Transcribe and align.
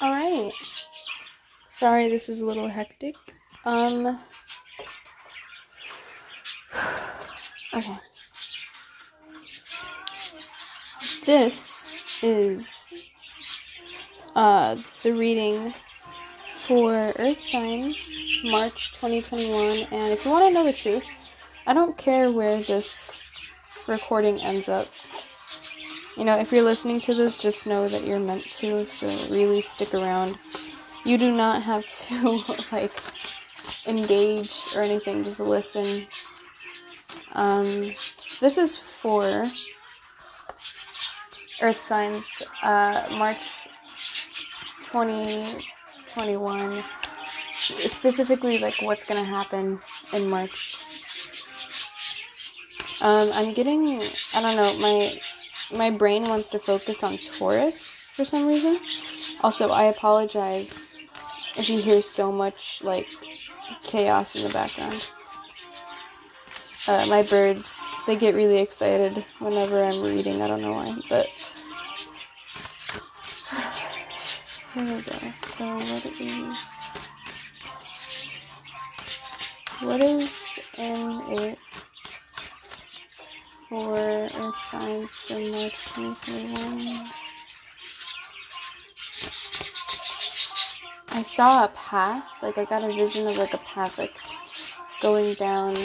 All 0.00 0.12
right. 0.12 0.52
Sorry, 1.68 2.08
this 2.08 2.28
is 2.28 2.40
a 2.40 2.46
little 2.46 2.68
hectic. 2.68 3.16
Um. 3.64 4.18
Okay. 7.74 7.98
This 11.26 12.22
is 12.22 12.88
uh 14.34 14.76
the 15.02 15.12
reading 15.12 15.74
for 16.42 17.12
Earth 17.18 17.42
Signs, 17.42 18.40
March 18.44 18.92
2021. 18.94 19.88
And 19.90 20.12
if 20.12 20.24
you 20.24 20.30
want 20.30 20.48
to 20.48 20.54
know 20.54 20.64
the 20.64 20.72
truth, 20.72 21.06
I 21.66 21.74
don't 21.74 21.98
care 21.98 22.32
where 22.32 22.62
this 22.62 23.22
recording 23.86 24.40
ends 24.40 24.68
up. 24.68 24.88
You 26.18 26.24
know, 26.24 26.36
if 26.36 26.50
you're 26.50 26.64
listening 26.64 26.98
to 27.02 27.14
this, 27.14 27.40
just 27.40 27.64
know 27.64 27.86
that 27.86 28.04
you're 28.04 28.18
meant 28.18 28.42
to, 28.56 28.84
so 28.86 29.06
really 29.32 29.60
stick 29.60 29.94
around. 29.94 30.36
You 31.04 31.16
do 31.16 31.30
not 31.30 31.62
have 31.62 31.86
to, 31.86 32.42
like, 32.72 32.98
engage 33.86 34.52
or 34.74 34.82
anything, 34.82 35.22
just 35.22 35.38
listen. 35.38 36.08
Um, 37.34 37.62
this 38.40 38.58
is 38.58 38.76
for 38.76 39.22
Earth 41.62 41.80
Signs, 41.80 42.42
uh, 42.64 43.06
March 43.12 43.68
2021. 44.90 46.82
Specifically, 47.54 48.58
like, 48.58 48.82
what's 48.82 49.04
gonna 49.04 49.22
happen 49.22 49.80
in 50.12 50.28
March. 50.28 50.74
Um, 53.00 53.30
I'm 53.34 53.52
getting, 53.54 54.02
I 54.34 54.42
don't 54.42 54.56
know, 54.56 54.76
my 54.80 55.20
my 55.76 55.90
brain 55.90 56.24
wants 56.24 56.48
to 56.50 56.58
focus 56.58 57.02
on 57.02 57.18
Taurus 57.18 58.06
for 58.14 58.24
some 58.24 58.46
reason. 58.46 58.78
Also, 59.42 59.70
I 59.70 59.84
apologize 59.84 60.94
if 61.56 61.68
you 61.68 61.80
hear 61.80 62.02
so 62.02 62.32
much 62.32 62.82
like 62.82 63.06
chaos 63.82 64.34
in 64.36 64.46
the 64.46 64.52
background. 64.52 65.10
Uh, 66.86 67.06
my 67.10 67.22
birds, 67.22 67.86
they 68.06 68.16
get 68.16 68.34
really 68.34 68.58
excited 68.58 69.24
whenever 69.40 69.84
I'm 69.84 70.02
reading. 70.02 70.40
I 70.40 70.48
don't 70.48 70.60
know 70.60 70.72
why, 70.72 70.96
but 71.08 71.26
here 74.74 74.84
we 74.84 75.02
go. 75.02 75.32
So 75.42 75.66
what 75.66 76.06
is 76.20 76.64
what 79.80 80.00
is 80.00 80.58
in 80.76 81.22
it 81.38 81.56
for 83.68 83.98
Earth 83.98 84.60
signs 84.60 85.14
for 85.14 85.34
March 85.34 85.76
2021. 85.94 87.06
I 91.10 91.22
saw 91.22 91.64
a 91.64 91.68
path, 91.68 92.24
like 92.42 92.56
I 92.56 92.64
got 92.64 92.82
a 92.82 92.86
vision 92.86 93.26
of 93.26 93.36
like 93.36 93.52
a 93.52 93.58
path, 93.58 93.98
like 93.98 94.14
going 95.02 95.34
down 95.34 95.76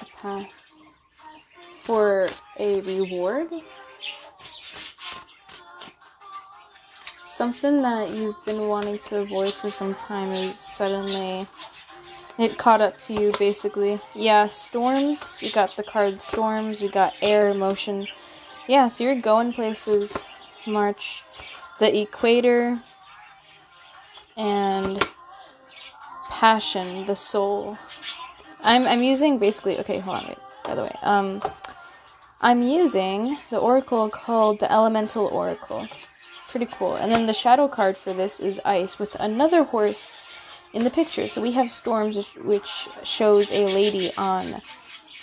a 0.00 0.06
path 0.22 0.48
for 1.84 2.28
a 2.58 2.80
reward. 2.80 3.48
Something 7.22 7.82
that 7.82 8.10
you've 8.10 8.42
been 8.46 8.66
wanting 8.66 8.98
to 8.98 9.18
avoid 9.18 9.52
for 9.52 9.68
some 9.68 9.94
time 9.94 10.32
is 10.32 10.58
suddenly 10.58 11.46
it 12.38 12.56
caught 12.56 12.80
up 12.80 12.98
to 12.98 13.12
you 13.12 13.32
basically. 13.38 14.00
Yeah, 14.14 14.46
storms. 14.46 15.38
We 15.42 15.50
got 15.50 15.76
the 15.76 15.82
card 15.82 16.22
storms. 16.22 16.80
We 16.80 16.88
got 16.88 17.14
air, 17.20 17.52
motion. 17.54 18.06
Yeah, 18.68 18.88
so 18.88 19.04
you're 19.04 19.20
going 19.20 19.52
places. 19.52 20.16
March, 20.66 21.24
the 21.78 22.00
equator, 22.02 22.80
and 24.36 25.08
passion, 26.28 27.06
the 27.06 27.16
soul. 27.16 27.76
I'm 28.62 28.86
I'm 28.86 29.02
using 29.02 29.38
basically. 29.38 29.78
Okay, 29.78 29.98
hold 29.98 30.18
on. 30.18 30.28
Wait. 30.28 30.38
By 30.64 30.74
the 30.74 30.82
way, 30.82 30.96
um, 31.02 31.42
I'm 32.40 32.62
using 32.62 33.38
the 33.50 33.58
oracle 33.58 34.10
called 34.10 34.60
the 34.60 34.70
Elemental 34.70 35.26
Oracle. 35.26 35.88
Pretty 36.50 36.66
cool. 36.66 36.94
And 36.94 37.10
then 37.10 37.26
the 37.26 37.32
shadow 37.32 37.68
card 37.68 37.96
for 37.96 38.12
this 38.12 38.38
is 38.38 38.60
ice 38.64 38.98
with 38.98 39.14
another 39.16 39.64
horse 39.64 40.18
in 40.72 40.84
the 40.84 40.90
picture. 40.90 41.26
So 41.28 41.40
we 41.40 41.52
have 41.52 41.70
storms, 41.70 42.34
which 42.36 42.88
shows 43.04 43.50
a 43.52 43.66
lady 43.66 44.10
on 44.16 44.60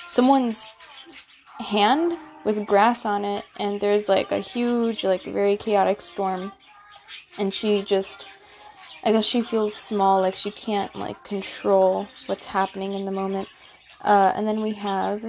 someone's 0.06 0.70
hand 1.60 2.18
with 2.44 2.66
grass 2.66 3.06
on 3.06 3.26
it, 3.26 3.46
and 3.58 3.80
there's 3.82 4.08
like 4.10 4.32
a 4.32 4.40
huge, 4.40 5.04
like 5.04 5.24
very 5.24 5.58
chaotic 5.58 6.02
storm, 6.02 6.52
and 7.38 7.54
she 7.54 7.82
just. 7.82 8.28
I 9.04 9.12
guess 9.12 9.26
she 9.26 9.44
feels 9.44 9.76
small, 9.76 10.20
like 10.20 10.34
she 10.34 10.50
can't 10.50 10.96
like 10.96 11.24
control 11.24 12.08
what's 12.26 12.46
happening 12.46 12.96
in 12.96 13.06
the 13.06 13.12
moment. 13.12 13.48
Uh, 14.02 14.34
and 14.36 14.48
then 14.48 14.62
we 14.62 14.74
have 14.74 15.24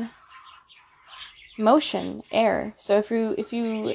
motion, 1.59 2.22
air. 2.31 2.75
So 2.78 2.99
if 2.99 3.10
you 3.10 3.34
if 3.37 3.53
you 3.53 3.94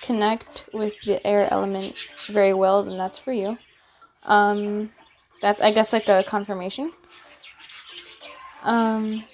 connect 0.00 0.70
with 0.72 1.00
the 1.02 1.24
air 1.26 1.48
element 1.52 2.14
very 2.28 2.54
well, 2.54 2.82
then 2.82 2.96
that's 2.96 3.18
for 3.18 3.32
you. 3.32 3.58
Um, 4.24 4.90
that's 5.40 5.60
I 5.60 5.70
guess 5.70 5.92
like 5.92 6.08
a 6.08 6.24
confirmation. 6.24 6.92
Um 8.62 9.24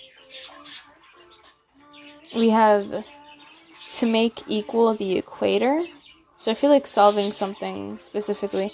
we 2.34 2.50
have 2.50 3.04
to 3.94 4.06
make 4.06 4.42
equal 4.46 4.94
the 4.94 5.16
equator. 5.16 5.84
So 6.36 6.50
I 6.50 6.54
feel 6.54 6.70
like 6.70 6.86
solving 6.86 7.32
something 7.32 7.98
specifically. 7.98 8.72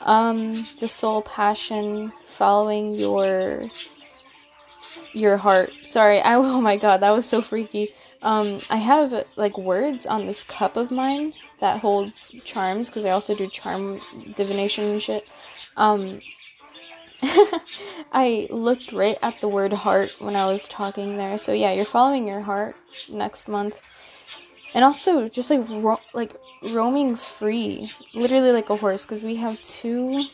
Um 0.00 0.54
the 0.80 0.88
soul 0.88 1.22
passion 1.22 2.12
following 2.22 2.94
your 2.94 3.70
your 5.12 5.36
heart. 5.36 5.72
Sorry, 5.84 6.20
I 6.20 6.34
oh 6.36 6.60
my 6.60 6.76
god, 6.76 7.00
that 7.00 7.10
was 7.10 7.26
so 7.26 7.42
freaky. 7.42 7.94
Um, 8.20 8.58
I 8.68 8.76
have 8.76 9.26
like 9.36 9.56
words 9.56 10.04
on 10.04 10.26
this 10.26 10.42
cup 10.42 10.76
of 10.76 10.90
mine 10.90 11.34
that 11.60 11.80
holds 11.80 12.32
charms 12.44 12.88
because 12.88 13.04
I 13.04 13.10
also 13.10 13.34
do 13.34 13.46
charm 13.48 14.00
divination 14.34 14.84
and 14.84 15.02
shit. 15.02 15.26
Um, 15.76 16.20
I 18.12 18.46
looked 18.50 18.92
right 18.92 19.16
at 19.22 19.40
the 19.40 19.48
word 19.48 19.72
heart 19.72 20.16
when 20.20 20.36
I 20.36 20.46
was 20.46 20.68
talking 20.68 21.16
there. 21.16 21.38
So 21.38 21.52
yeah, 21.52 21.72
you're 21.72 21.84
following 21.84 22.28
your 22.28 22.42
heart 22.42 22.76
next 23.10 23.48
month. 23.48 23.80
And 24.74 24.84
also 24.84 25.28
just 25.28 25.50
like 25.50 25.68
ro- 25.68 26.00
like 26.12 26.36
roaming 26.72 27.16
free, 27.16 27.88
literally 28.14 28.52
like 28.52 28.70
a 28.70 28.76
horse 28.76 29.04
because 29.04 29.22
we 29.22 29.36
have 29.36 29.60
two 29.62 30.24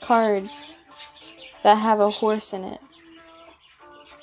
cards 0.00 0.78
that 1.62 1.76
have 1.76 2.00
a 2.00 2.10
horse 2.10 2.52
in 2.52 2.64
it. 2.64 2.80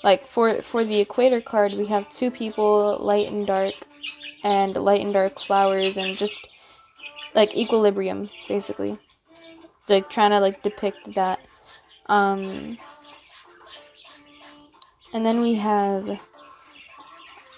Like 0.04 0.28
for 0.28 0.62
for 0.62 0.84
the 0.84 1.00
equator 1.00 1.42
card, 1.42 1.74
we 1.74 1.88
have 1.88 2.10
two 2.10 2.32
people, 2.32 2.98
light 3.00 3.28
and 3.28 3.46
dark, 3.46 3.74
and 4.44 4.76
light 4.76 5.02
and 5.02 5.14
dark 5.14 5.40
flowers 5.40 5.98
and 5.98 6.16
just 6.16 6.48
like 7.36 7.56
equilibrium 7.56 8.30
basically. 8.48 8.98
Like 9.88 10.10
trying 10.10 10.32
to 10.32 10.40
like 10.40 10.64
depict 10.64 11.16
that 11.16 11.40
um, 12.10 12.78
and 15.14 15.26
then 15.26 15.42
we 15.42 15.54
have 15.56 16.20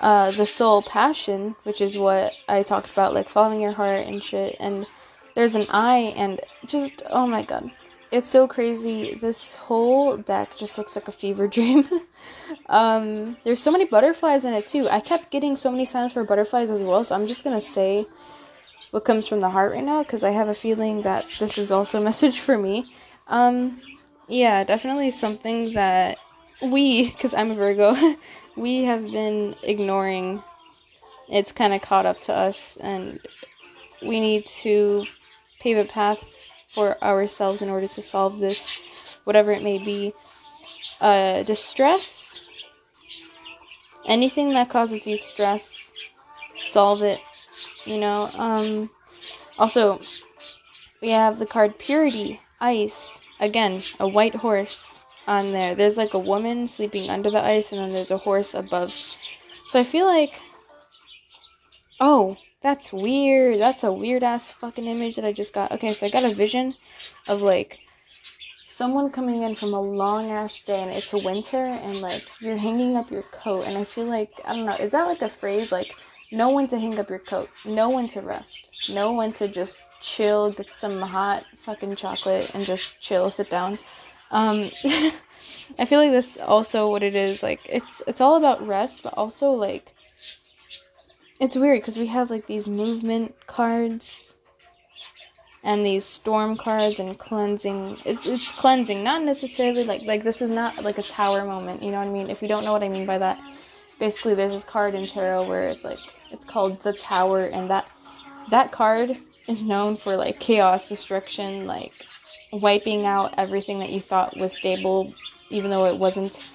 uh, 0.01 0.31
the 0.31 0.45
soul 0.45 0.81
passion, 0.81 1.55
which 1.63 1.79
is 1.79 1.97
what 1.97 2.33
I 2.49 2.63
talked 2.63 2.91
about, 2.91 3.13
like 3.13 3.29
following 3.29 3.61
your 3.61 3.71
heart 3.71 4.05
and 4.05 4.21
shit. 4.21 4.57
And 4.59 4.85
there's 5.35 5.55
an 5.55 5.65
eye, 5.69 6.13
and 6.17 6.41
just 6.65 7.01
oh 7.09 7.25
my 7.25 7.43
god, 7.43 7.71
it's 8.11 8.27
so 8.27 8.45
crazy. 8.47 9.15
This 9.15 9.55
whole 9.55 10.17
deck 10.17 10.57
just 10.57 10.77
looks 10.77 10.95
like 10.95 11.07
a 11.07 11.13
fever 11.13 11.47
dream. 11.55 11.87
um, 12.67 13.37
there's 13.45 13.63
so 13.63 13.71
many 13.71 13.85
butterflies 13.85 14.43
in 14.43 14.53
it 14.53 14.65
too. 14.65 14.87
I 14.89 14.99
kept 14.99 15.31
getting 15.31 15.55
so 15.55 15.71
many 15.71 15.85
signs 15.85 16.11
for 16.11 16.25
butterflies 16.25 16.69
as 16.69 16.81
well, 16.81 17.05
so 17.05 17.15
I'm 17.15 17.27
just 17.27 17.45
gonna 17.45 17.61
say 17.61 18.05
what 18.91 19.05
comes 19.05 19.29
from 19.29 19.39
the 19.39 19.49
heart 19.49 19.71
right 19.71 19.83
now 19.83 20.03
because 20.03 20.25
I 20.25 20.31
have 20.31 20.49
a 20.49 20.53
feeling 20.53 21.03
that 21.03 21.23
this 21.39 21.57
is 21.57 21.71
also 21.71 22.01
a 22.01 22.03
message 22.09 22.41
for 22.41 22.57
me. 22.57 22.93
Um, 23.27 23.79
yeah, 24.31 24.63
definitely 24.63 25.11
something 25.11 25.73
that 25.73 26.17
we, 26.61 27.09
because 27.09 27.33
I'm 27.33 27.51
a 27.51 27.53
Virgo, 27.53 28.15
we 28.55 28.85
have 28.85 29.11
been 29.11 29.55
ignoring. 29.61 30.41
It's 31.29 31.51
kind 31.51 31.73
of 31.73 31.81
caught 31.81 32.05
up 32.05 32.21
to 32.21 32.35
us, 32.35 32.77
and 32.79 33.19
we 34.01 34.21
need 34.21 34.45
to 34.47 35.05
pave 35.59 35.77
a 35.77 35.83
path 35.83 36.53
for 36.69 37.01
ourselves 37.03 37.61
in 37.61 37.69
order 37.69 37.87
to 37.89 38.01
solve 38.01 38.39
this, 38.39 38.81
whatever 39.25 39.51
it 39.51 39.63
may 39.63 39.77
be. 39.77 40.13
Uh, 41.01 41.43
distress, 41.43 42.39
anything 44.05 44.53
that 44.53 44.69
causes 44.69 45.05
you 45.05 45.17
stress, 45.17 45.91
solve 46.63 47.03
it. 47.03 47.19
You 47.85 47.99
know. 47.99 48.29
Um. 48.37 48.89
Also, 49.59 49.99
we 51.01 51.09
have 51.09 51.37
the 51.37 51.45
card 51.45 51.77
purity, 51.77 52.39
ice 52.59 53.20
again, 53.41 53.81
a 53.99 54.07
white 54.07 54.35
horse 54.35 54.99
on 55.27 55.51
there. 55.51 55.75
There's 55.75 55.97
like 55.97 56.13
a 56.13 56.19
woman 56.19 56.67
sleeping 56.69 57.09
under 57.09 57.29
the 57.29 57.43
ice, 57.43 57.73
and 57.73 57.81
then 57.81 57.89
there's 57.89 58.11
a 58.11 58.17
horse 58.17 58.53
above. 58.53 58.93
So 59.65 59.79
I 59.79 59.83
feel 59.83 60.05
like. 60.05 60.39
Oh, 61.99 62.37
That's 62.61 62.93
weird. 62.93 63.59
That's 63.59 63.83
a 63.83 63.91
weird 63.91 64.23
ass 64.23 64.51
fucking 64.51 64.85
image 64.85 65.15
that 65.15 65.25
I 65.25 65.33
just 65.33 65.53
got. 65.53 65.71
Okay, 65.71 65.89
so 65.89 66.05
I 66.05 66.09
got 66.09 66.23
a 66.23 66.33
vision 66.33 66.75
of 67.27 67.41
like 67.41 67.79
someone 68.67 69.11
coming 69.11 69.41
in 69.43 69.55
from 69.55 69.73
a 69.73 69.81
long 69.81 70.31
ass 70.31 70.61
day 70.61 70.81
and 70.81 70.91
it's 70.91 71.11
a 71.13 71.17
winter 71.17 71.57
and 71.65 72.01
like 72.01 72.25
you're 72.39 72.57
hanging 72.57 72.95
up 72.95 73.11
your 73.11 73.23
coat 73.23 73.63
and 73.63 73.77
I 73.77 73.83
feel 73.83 74.05
like 74.05 74.31
I 74.45 74.55
don't 74.55 74.65
know, 74.65 74.75
is 74.75 74.91
that 74.91 75.07
like 75.07 75.21
a 75.21 75.29
phrase 75.29 75.71
like 75.71 75.93
know 76.31 76.51
when 76.51 76.67
to 76.69 76.79
hang 76.79 76.97
up 76.97 77.09
your 77.09 77.19
coat, 77.19 77.49
know 77.65 77.89
when 77.89 78.07
to 78.09 78.21
rest, 78.21 78.89
know 78.93 79.11
when 79.13 79.33
to 79.33 79.47
just 79.47 79.79
chill, 80.01 80.51
get 80.51 80.69
some 80.69 80.99
hot 81.01 81.45
fucking 81.59 81.95
chocolate 81.95 82.53
and 82.55 82.63
just 82.63 82.99
chill, 82.99 83.29
sit 83.29 83.49
down. 83.49 83.77
Um 84.31 84.71
I 85.79 85.85
feel 85.85 85.99
like 85.99 86.11
that's 86.11 86.37
also 86.37 86.89
what 86.89 87.03
it 87.03 87.15
is. 87.15 87.43
Like 87.43 87.61
it's 87.65 88.01
it's 88.07 88.21
all 88.21 88.37
about 88.37 88.65
rest 88.65 89.03
but 89.03 89.13
also 89.15 89.51
like 89.51 89.93
it's 91.39 91.55
weird 91.55 91.81
because 91.81 91.97
we 91.97 92.07
have 92.07 92.29
like 92.29 92.47
these 92.47 92.67
movement 92.67 93.35
cards 93.47 94.33
and 95.63 95.85
these 95.85 96.03
storm 96.05 96.57
cards 96.57 96.99
and 96.99 97.17
cleansing. 97.19 97.97
It, 98.05 98.25
it's 98.25 98.51
cleansing 98.51 99.03
not 99.03 99.23
necessarily 99.23 99.83
like 99.83 100.03
like 100.03 100.23
this 100.23 100.41
is 100.41 100.49
not 100.49 100.83
like 100.83 100.97
a 100.97 101.03
tower 101.03 101.45
moment 101.45 101.83
you 101.83 101.91
know 101.91 101.99
what 101.99 102.07
i 102.07 102.11
mean? 102.11 102.29
If 102.29 102.41
you 102.41 102.47
don't 102.47 102.63
know 102.63 102.73
what 102.73 102.83
i 102.83 102.89
mean 102.89 103.05
by 103.05 103.17
that. 103.17 103.39
Basically 103.99 104.33
there's 104.33 104.53
this 104.53 104.63
card 104.63 104.95
in 104.95 105.05
tarot 105.05 105.47
where 105.47 105.69
it's 105.69 105.83
like 105.83 105.99
it's 106.31 106.45
called 106.45 106.81
the 106.83 106.93
tower 106.93 107.45
and 107.45 107.69
that 107.69 107.87
that 108.49 108.71
card 108.71 109.17
is 109.47 109.65
known 109.65 109.97
for 109.97 110.15
like 110.15 110.39
chaos 110.39 110.89
destruction 110.89 111.67
like 111.67 112.05
wiping 112.51 113.05
out 113.05 113.33
everything 113.37 113.79
that 113.79 113.89
you 113.89 113.99
thought 113.99 114.37
was 114.37 114.53
stable 114.53 115.13
even 115.49 115.69
though 115.71 115.85
it 115.85 115.97
wasn't 115.97 116.51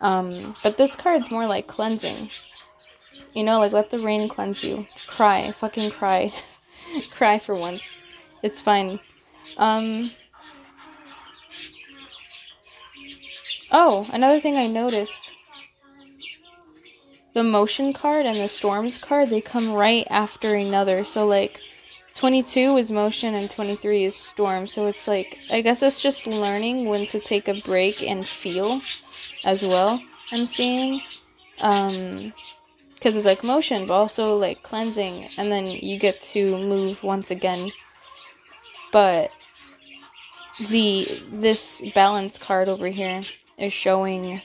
um 0.00 0.54
but 0.62 0.76
this 0.76 0.96
card's 0.96 1.30
more 1.30 1.46
like 1.46 1.66
cleansing 1.66 2.28
you 3.36 3.44
know, 3.44 3.58
like 3.58 3.72
let 3.72 3.90
the 3.90 4.00
rain 4.00 4.28
cleanse 4.28 4.64
you. 4.64 4.86
Cry, 5.06 5.52
fucking 5.52 5.90
cry. 5.90 6.32
cry 7.10 7.38
for 7.38 7.54
once. 7.54 7.94
It's 8.42 8.62
fine. 8.62 8.98
Um 9.58 10.10
Oh, 13.70 14.08
another 14.10 14.40
thing 14.40 14.56
I 14.56 14.66
noticed. 14.68 15.22
The 17.36 17.44
motion 17.44 17.92
card 17.92 18.24
and 18.24 18.38
the 18.38 18.48
storms 18.48 18.96
card, 18.96 19.28
they 19.28 19.42
come 19.42 19.74
right 19.74 20.06
after 20.08 20.54
another. 20.54 21.04
So 21.04 21.26
like 21.26 21.60
22 22.14 22.78
is 22.78 22.90
motion 22.90 23.34
and 23.34 23.50
23 23.50 24.04
is 24.04 24.16
storm. 24.16 24.66
So 24.66 24.86
it's 24.86 25.06
like 25.06 25.36
I 25.50 25.60
guess 25.60 25.82
it's 25.82 26.00
just 26.00 26.26
learning 26.26 26.86
when 26.86 27.04
to 27.08 27.20
take 27.20 27.46
a 27.46 27.60
break 27.60 28.02
and 28.02 28.26
feel 28.26 28.80
as 29.44 29.68
well. 29.68 30.02
I'm 30.32 30.46
seeing 30.46 31.02
um 31.62 32.32
because 32.94 33.16
it's 33.16 33.26
like 33.26 33.44
motion 33.44 33.84
but 33.84 33.92
also 33.92 34.38
like 34.38 34.62
cleansing 34.62 35.28
and 35.36 35.52
then 35.52 35.66
you 35.66 35.98
get 35.98 36.18
to 36.32 36.56
move 36.56 37.02
once 37.02 37.30
again 37.30 37.70
but 38.92 39.30
the 40.70 41.04
this 41.32 41.82
balance 41.94 42.38
card 42.38 42.70
over 42.70 42.88
here 42.88 43.20
is 43.58 43.74
showing 43.74 44.40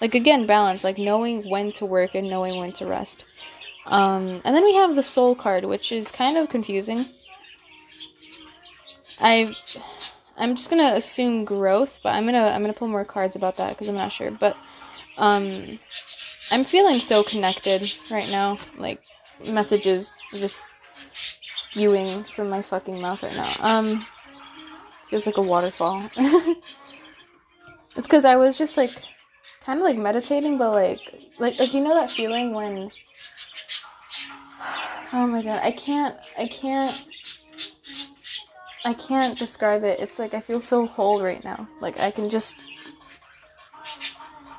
like 0.00 0.14
again 0.14 0.46
balance 0.46 0.84
like 0.84 0.98
knowing 0.98 1.48
when 1.48 1.72
to 1.72 1.84
work 1.86 2.14
and 2.14 2.28
knowing 2.28 2.58
when 2.58 2.72
to 2.72 2.86
rest 2.86 3.24
um, 3.86 4.40
and 4.44 4.54
then 4.54 4.64
we 4.64 4.74
have 4.74 4.94
the 4.94 5.02
soul 5.02 5.34
card 5.34 5.64
which 5.64 5.92
is 5.92 6.10
kind 6.10 6.36
of 6.36 6.48
confusing 6.48 7.04
i 9.20 9.54
i'm 10.36 10.54
just 10.54 10.68
gonna 10.70 10.92
assume 10.94 11.44
growth 11.44 12.00
but 12.02 12.14
i'm 12.14 12.24
gonna 12.24 12.48
i'm 12.48 12.60
gonna 12.60 12.72
pull 12.72 12.88
more 12.88 13.04
cards 13.04 13.34
about 13.34 13.56
that 13.56 13.70
because 13.70 13.88
i'm 13.88 13.94
not 13.94 14.12
sure 14.12 14.30
but 14.30 14.56
um 15.16 15.78
I'm 16.50 16.64
feeling 16.64 16.96
so 16.96 17.22
connected 17.22 17.92
right 18.10 18.28
now. 18.30 18.58
Like 18.76 19.02
messages 19.46 20.16
just 20.32 20.68
spewing 21.42 22.24
from 22.24 22.48
my 22.48 22.62
fucking 22.62 23.00
mouth 23.00 23.22
right 23.22 23.36
now. 23.36 23.52
Um 23.60 24.06
feels 25.08 25.26
like 25.26 25.36
a 25.36 25.42
waterfall. 25.42 26.02
it's 27.96 28.06
cuz 28.06 28.24
I 28.24 28.36
was 28.36 28.56
just 28.56 28.76
like 28.76 28.90
kind 29.68 29.80
of 29.80 29.84
like 29.84 29.98
meditating 29.98 30.56
but 30.56 30.72
like 30.72 31.00
like 31.38 31.58
like 31.58 31.74
you 31.74 31.82
know 31.82 31.92
that 31.92 32.10
feeling 32.10 32.54
when 32.54 32.90
Oh 35.12 35.26
my 35.26 35.42
god, 35.42 35.60
I 35.62 35.72
can't 35.72 36.16
I 36.38 36.46
can't 36.48 37.08
I 38.84 38.94
can't 38.94 39.38
describe 39.38 39.84
it. 39.84 40.00
It's 40.00 40.18
like 40.18 40.32
I 40.32 40.40
feel 40.40 40.60
so 40.60 40.86
whole 40.86 41.22
right 41.22 41.42
now. 41.44 41.68
Like 41.80 42.00
I 42.00 42.10
can 42.10 42.28
just 42.30 42.56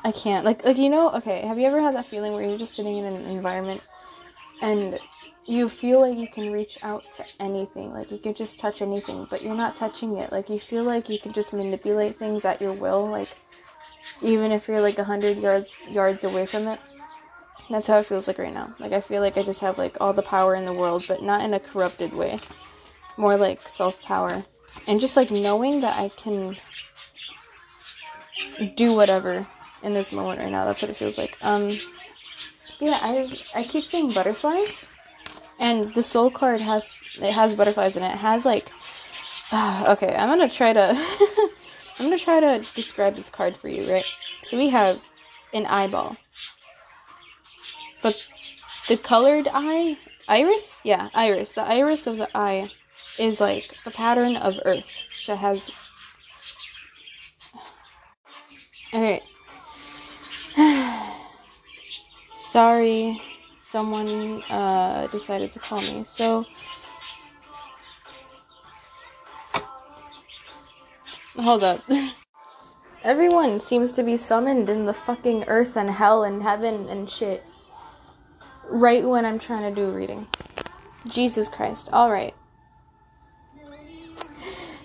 I 0.04 0.12
can't. 0.12 0.46
Like 0.46 0.66
like 0.66 0.78
you 0.78 0.90
know, 0.90 1.10
okay, 1.12 1.42
have 1.42 1.60
you 1.60 1.66
ever 1.66 1.82
had 1.82 1.96
that 1.96 2.06
feeling 2.06 2.34
where 2.34 2.44
you're 2.44 2.58
just 2.58 2.76
sitting 2.76 2.98
in 2.98 3.06
an 3.06 3.26
environment 3.26 3.82
and 4.62 5.00
you 5.48 5.70
feel 5.70 6.02
like 6.02 6.18
you 6.18 6.28
can 6.28 6.52
reach 6.52 6.84
out 6.84 7.04
to 7.14 7.26
anything, 7.40 7.94
like 7.94 8.12
you 8.12 8.20
can 8.20 8.36
just 8.36 8.60
touch 8.60 8.82
anything, 8.82 9.28
but 9.30 9.42
you're 9.42 9.56
not 9.56 9.76
touching 9.76 10.18
it. 10.18 10.32
Like 10.32 10.50
you 10.50 10.60
feel 10.60 10.84
like 10.84 11.10
you 11.10 11.18
can 11.20 11.34
just 11.34 11.54
manipulate 11.54 12.16
things 12.16 12.46
at 12.46 12.62
your 12.62 12.74
will, 12.74 13.08
like 13.08 13.36
even 14.22 14.52
if 14.52 14.68
you're 14.68 14.82
like 14.82 14.98
a 14.98 15.04
hundred 15.04 15.38
yards 15.38 15.72
yards 15.90 16.24
away 16.24 16.46
from 16.46 16.68
it. 16.68 16.80
That's 17.70 17.88
how 17.88 18.00
it 18.00 18.06
feels 18.08 18.28
like 18.28 18.40
right 18.40 18.54
now. 18.54 18.74
Like 18.80 18.94
I 18.94 19.02
feel 19.02 19.22
like 19.22 19.38
I 19.38 19.44
just 19.44 19.62
have 19.62 19.78
like 19.78 19.98
all 20.02 20.14
the 20.14 20.24
power 20.24 20.56
in 20.56 20.66
the 20.66 20.74
world, 20.74 21.06
but 21.08 21.22
not 21.22 21.42
in 21.42 21.54
a 21.54 21.60
corrupted 21.60 22.14
way. 22.14 22.40
More 23.18 23.38
like 23.38 23.68
self 23.68 24.02
power. 24.02 24.44
And 24.88 25.00
just 25.00 25.16
like 25.16 25.30
knowing 25.30 25.82
that 25.82 26.00
I 26.00 26.10
can 26.10 26.58
do 28.76 28.96
whatever 28.96 29.46
in 29.82 29.94
this 29.94 30.12
moment 30.12 30.40
right 30.40 30.52
now. 30.52 30.66
That's 30.66 30.82
what 30.82 30.92
it 30.92 30.98
feels 30.98 31.18
like. 31.18 31.38
Um, 31.42 31.72
yeah, 32.80 32.98
I 33.02 33.32
I 33.56 33.64
keep 33.64 33.86
seeing 33.86 34.12
butterflies, 34.12 34.86
and 35.60 35.94
the 35.94 36.04
soul 36.04 36.30
card 36.32 36.62
has 36.62 37.02
it 37.22 37.34
has 37.34 37.56
butterflies 37.56 37.98
in 37.98 38.04
it. 38.04 38.14
It 38.14 38.18
has 38.18 38.46
like, 38.46 38.72
uh, 39.52 39.86
okay, 39.90 40.16
I'm 40.16 40.30
gonna 40.30 40.50
try 40.50 40.74
to 40.74 41.06
I'm 42.00 42.06
gonna 42.06 42.18
try 42.18 42.40
to 42.40 42.60
describe 42.74 43.16
this 43.16 43.30
card 43.30 43.58
for 43.58 43.68
you, 43.68 43.92
right? 43.92 44.06
So 44.42 44.58
we 44.58 44.70
have 44.70 45.02
an 45.54 45.66
eyeball, 45.66 46.16
but 48.02 48.28
the 48.88 48.98
colored 48.98 49.48
eye, 49.54 49.98
iris, 50.28 50.82
yeah, 50.84 51.10
iris. 51.14 51.54
The 51.54 51.64
iris 51.64 52.08
of 52.08 52.18
the 52.18 52.30
eye 52.36 52.70
is 53.20 53.42
like 53.42 53.76
the 53.84 53.92
pattern 53.92 54.38
of 54.38 54.60
Earth. 54.66 54.92
So 55.22 55.34
it 55.34 55.40
has. 55.40 55.72
Alright, 58.92 59.22
Sorry, 62.32 63.22
someone 63.58 64.42
uh, 64.50 65.08
decided 65.12 65.52
to 65.52 65.60
call 65.60 65.80
me. 65.80 66.04
So, 66.04 66.46
hold 71.42 71.64
up. 71.64 71.82
Everyone 73.04 73.60
seems 73.60 73.92
to 73.94 74.04
be 74.04 74.18
summoned 74.18 74.70
in 74.70 74.86
the 74.86 74.94
fucking 74.94 75.46
earth 75.48 75.78
and 75.78 75.90
hell 75.90 76.24
and 76.24 76.44
heaven 76.44 76.90
and 76.90 77.10
shit. 77.10 77.44
Right 78.68 79.06
when 79.08 79.26
I'm 79.26 79.40
trying 79.40 79.74
to 79.74 79.82
do 79.82 79.90
reading. 79.90 80.28
Jesus 81.08 81.48
Christ. 81.48 81.90
Alright. 81.94 82.36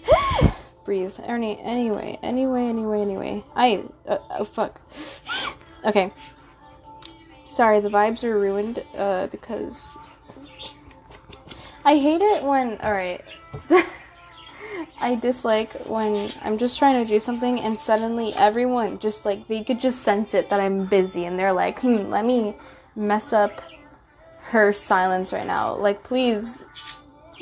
Breathe. 0.85 1.19
Ernie, 1.27 1.59
anyway, 1.61 2.19
anyway, 2.23 2.67
anyway, 2.67 3.01
anyway. 3.01 3.45
I. 3.57 3.85
Uh, 4.07 4.19
oh, 4.31 4.45
fuck. 4.45 4.81
Okay. 5.85 6.11
Sorry, 7.51 7.81
the 7.81 7.91
vibes 7.91 8.25
are 8.25 8.41
ruined 8.41 8.83
uh, 8.97 9.27
because 9.27 9.99
I 11.85 11.99
hate 11.99 12.23
it 12.23 12.43
when. 12.43 12.79
Alright. 12.79 13.21
I 15.01 15.15
dislike 15.15 15.73
when 15.87 16.31
I'm 16.43 16.59
just 16.59 16.79
trying 16.79 17.05
to 17.05 17.09
do 17.09 17.21
something 17.21 17.61
and 17.61 17.79
suddenly 17.79 18.33
everyone 18.37 18.99
just 18.99 19.25
like 19.25 19.49
they 19.49 19.63
could 19.63 19.81
just 19.81 20.03
sense 20.03 20.35
it 20.35 20.51
that 20.51 20.61
I'm 20.61 20.87
busy 20.87 21.25
and 21.25 21.39
they're 21.39 21.53
like, 21.53 21.81
hmm, 21.81 22.11
let 22.11 22.25
me 22.25 22.55
mess 22.97 23.33
up 23.33 23.61
her 24.45 24.73
silence 24.73 25.33
right 25.33 25.47
now. 25.47 25.75
Like, 25.75 26.03
please, 26.03 26.59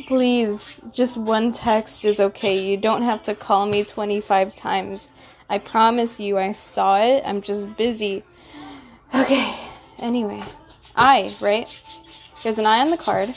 please, 0.07 0.81
just 0.93 1.17
one 1.17 1.53
text 1.53 2.05
is 2.05 2.21
okay. 2.21 2.59
You 2.59 2.77
don't 2.77 3.03
have 3.03 3.23
to 3.25 3.35
call 3.35 3.67
me 3.67 3.85
25 3.85 4.55
times. 4.55 5.09
I 5.51 5.59
promise 5.59 6.19
you, 6.21 6.39
I 6.39 6.53
saw 6.53 7.01
it. 7.01 7.23
I'm 7.27 7.43
just 7.43 7.77
busy. 7.77 8.25
Okay, 9.15 9.55
anyway. 9.99 10.41
Eye, 10.97 11.35
right? 11.41 11.69
There's 12.43 12.59
an 12.59 12.67
eye 12.67 12.81
on 12.81 12.91
the 12.91 12.97
card, 12.97 13.35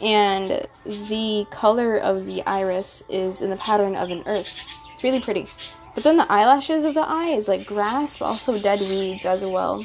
and 0.00 0.66
the 0.84 1.46
color 1.50 1.96
of 1.96 2.26
the 2.26 2.42
iris 2.46 3.02
is 3.08 3.42
in 3.42 3.50
the 3.50 3.56
pattern 3.56 3.96
of 3.96 4.10
an 4.10 4.22
earth. 4.26 4.74
It's 4.94 5.04
really 5.04 5.20
pretty. 5.20 5.46
But 5.94 6.04
then 6.04 6.16
the 6.16 6.30
eyelashes 6.30 6.84
of 6.84 6.94
the 6.94 7.06
eye 7.06 7.30
is 7.30 7.48
like 7.48 7.66
grass, 7.66 8.18
but 8.18 8.26
also 8.26 8.58
dead 8.58 8.80
weeds 8.80 9.24
as 9.24 9.44
well. 9.44 9.84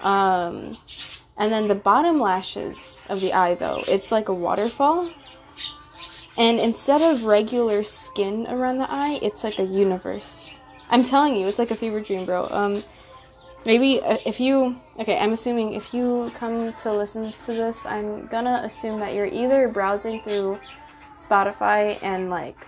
Um, 0.00 0.76
and 1.36 1.50
then 1.50 1.68
the 1.68 1.74
bottom 1.74 2.20
lashes 2.20 3.02
of 3.08 3.20
the 3.20 3.32
eye, 3.32 3.54
though, 3.54 3.82
it's 3.88 4.12
like 4.12 4.28
a 4.28 4.34
waterfall. 4.34 5.10
And 6.36 6.60
instead 6.60 7.00
of 7.02 7.24
regular 7.24 7.82
skin 7.82 8.46
around 8.48 8.78
the 8.78 8.90
eye, 8.90 9.18
it's 9.22 9.44
like 9.44 9.58
a 9.58 9.64
universe. 9.64 10.58
I'm 10.90 11.04
telling 11.04 11.36
you, 11.36 11.46
it's 11.46 11.58
like 11.58 11.70
a 11.70 11.76
fever 11.76 12.00
dream, 12.00 12.26
bro. 12.26 12.46
Um, 12.50 12.82
maybe 13.66 14.00
uh, 14.02 14.16
if 14.24 14.40
you 14.40 14.78
okay 14.98 15.18
i'm 15.18 15.32
assuming 15.32 15.74
if 15.74 15.92
you 15.92 16.30
come 16.36 16.72
to 16.72 16.92
listen 16.92 17.24
to 17.24 17.52
this 17.52 17.86
i'm 17.86 18.26
gonna 18.26 18.62
assume 18.64 19.00
that 19.00 19.14
you're 19.14 19.26
either 19.26 19.68
browsing 19.68 20.22
through 20.22 20.58
spotify 21.14 21.98
and 22.02 22.30
like 22.30 22.66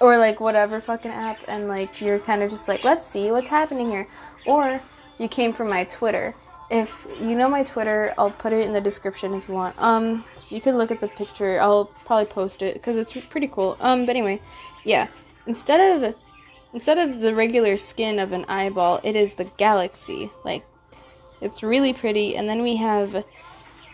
or 0.00 0.18
like 0.18 0.40
whatever 0.40 0.80
fucking 0.80 1.10
app 1.10 1.38
and 1.48 1.68
like 1.68 2.00
you're 2.00 2.18
kind 2.18 2.42
of 2.42 2.50
just 2.50 2.68
like 2.68 2.84
let's 2.84 3.06
see 3.06 3.30
what's 3.30 3.48
happening 3.48 3.90
here. 3.90 4.08
Or 4.46 4.80
you 5.18 5.28
came 5.28 5.52
from 5.52 5.68
my 5.68 5.84
twitter. 5.84 6.34
If 6.70 7.06
you 7.20 7.34
know 7.34 7.48
my 7.48 7.62
twitter 7.64 8.12
i'll 8.18 8.30
put 8.30 8.52
it 8.52 8.64
in 8.64 8.72
the 8.72 8.80
description 8.80 9.34
if 9.34 9.48
you 9.48 9.54
want. 9.54 9.74
Um 9.78 10.24
you 10.48 10.60
could 10.60 10.74
look 10.74 10.90
at 10.90 11.00
the 11.00 11.08
picture. 11.08 11.60
I'll 11.60 11.86
probably 12.04 12.26
post 12.26 12.62
it 12.62 12.74
because 12.74 12.96
it's 12.96 13.12
pretty 13.12 13.48
cool. 13.48 13.76
Um 13.80 14.06
but 14.06 14.16
anyway 14.16 14.40
yeah. 14.84 15.08
Instead 15.46 15.80
of 16.02 16.14
instead 16.76 16.98
of 16.98 17.20
the 17.20 17.34
regular 17.34 17.74
skin 17.74 18.18
of 18.18 18.34
an 18.34 18.44
eyeball 18.48 19.00
it 19.02 19.16
is 19.16 19.34
the 19.34 19.50
galaxy. 19.56 20.30
Like 20.44 20.62
it's 21.40 21.62
really 21.62 21.94
pretty. 21.94 22.36
And 22.36 22.46
then 22.46 22.62
we 22.62 22.76
have 22.76 23.24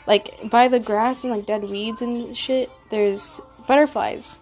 like 0.08 0.50
by 0.50 0.66
the 0.66 0.80
grass 0.80 1.22
and 1.22 1.32
like 1.32 1.46
dead 1.46 1.62
weeds 1.62 2.02
and 2.02 2.36
shit 2.36 2.72
there's 2.90 3.40
butterflies. 3.68 4.40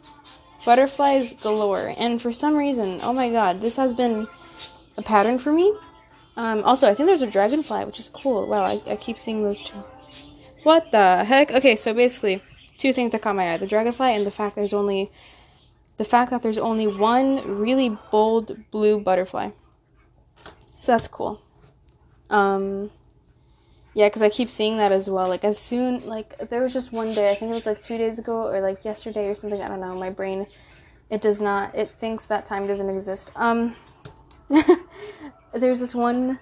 Butterflies 0.64 1.34
galore. 1.34 1.92
And 1.98 2.20
for 2.20 2.32
some 2.32 2.56
reason 2.56 3.00
oh 3.02 3.12
my 3.12 3.30
god 3.30 3.60
this 3.60 3.76
has 3.76 3.92
been 3.92 4.26
a 4.96 5.02
pattern 5.02 5.38
for 5.38 5.52
me. 5.52 5.74
Um, 6.36 6.64
also 6.64 6.88
i 6.88 6.94
think 6.94 7.08
there's 7.08 7.20
a 7.20 7.30
dragonfly 7.30 7.84
which 7.84 8.00
is 8.00 8.08
cool. 8.08 8.46
Wow 8.46 8.64
I, 8.64 8.80
I 8.86 8.96
keep 8.96 9.18
seeing 9.18 9.42
those 9.42 9.62
two. 9.62 9.84
What 10.62 10.90
the 10.92 11.24
heck? 11.24 11.50
Okay 11.50 11.76
so 11.76 11.92
basically 11.92 12.42
two 12.78 12.94
things 12.94 13.12
that 13.12 13.20
caught 13.20 13.36
my 13.36 13.52
eye. 13.52 13.58
The 13.58 13.66
dragonfly 13.66 14.14
and 14.16 14.26
the 14.26 14.30
fact 14.30 14.56
there's 14.56 14.72
only 14.72 15.10
the 16.00 16.04
fact 16.04 16.30
that 16.30 16.40
there's 16.42 16.58
only 16.58 16.86
one 16.86 17.28
really 17.46 17.90
bold 18.10 18.56
blue 18.70 18.98
butterfly 18.98 19.50
so 20.78 20.92
that's 20.92 21.08
cool 21.08 21.42
um 22.30 22.90
yeah, 23.92 24.06
because 24.06 24.22
I 24.22 24.28
keep 24.28 24.48
seeing 24.50 24.76
that 24.78 24.92
as 24.92 25.10
well. 25.10 25.28
Like 25.28 25.44
as 25.44 25.58
soon 25.58 26.06
like 26.06 26.38
there 26.50 26.62
was 26.62 26.72
just 26.72 26.92
one 26.92 27.12
day, 27.12 27.30
I 27.30 27.34
think 27.34 27.50
it 27.50 27.54
was 27.54 27.66
like 27.66 27.80
two 27.80 27.98
days 27.98 28.18
ago 28.18 28.46
or 28.46 28.60
like 28.60 28.84
yesterday 28.84 29.28
or 29.28 29.34
something. 29.34 29.60
I 29.60 29.68
don't 29.68 29.80
know. 29.80 29.94
My 29.96 30.10
brain, 30.10 30.46
it 31.10 31.20
does 31.20 31.40
not. 31.40 31.74
It 31.74 31.90
thinks 31.98 32.26
that 32.28 32.46
time 32.46 32.66
doesn't 32.66 32.88
exist. 32.88 33.32
Um, 33.34 33.74
there's 35.54 35.80
this 35.80 35.94
one 35.94 36.38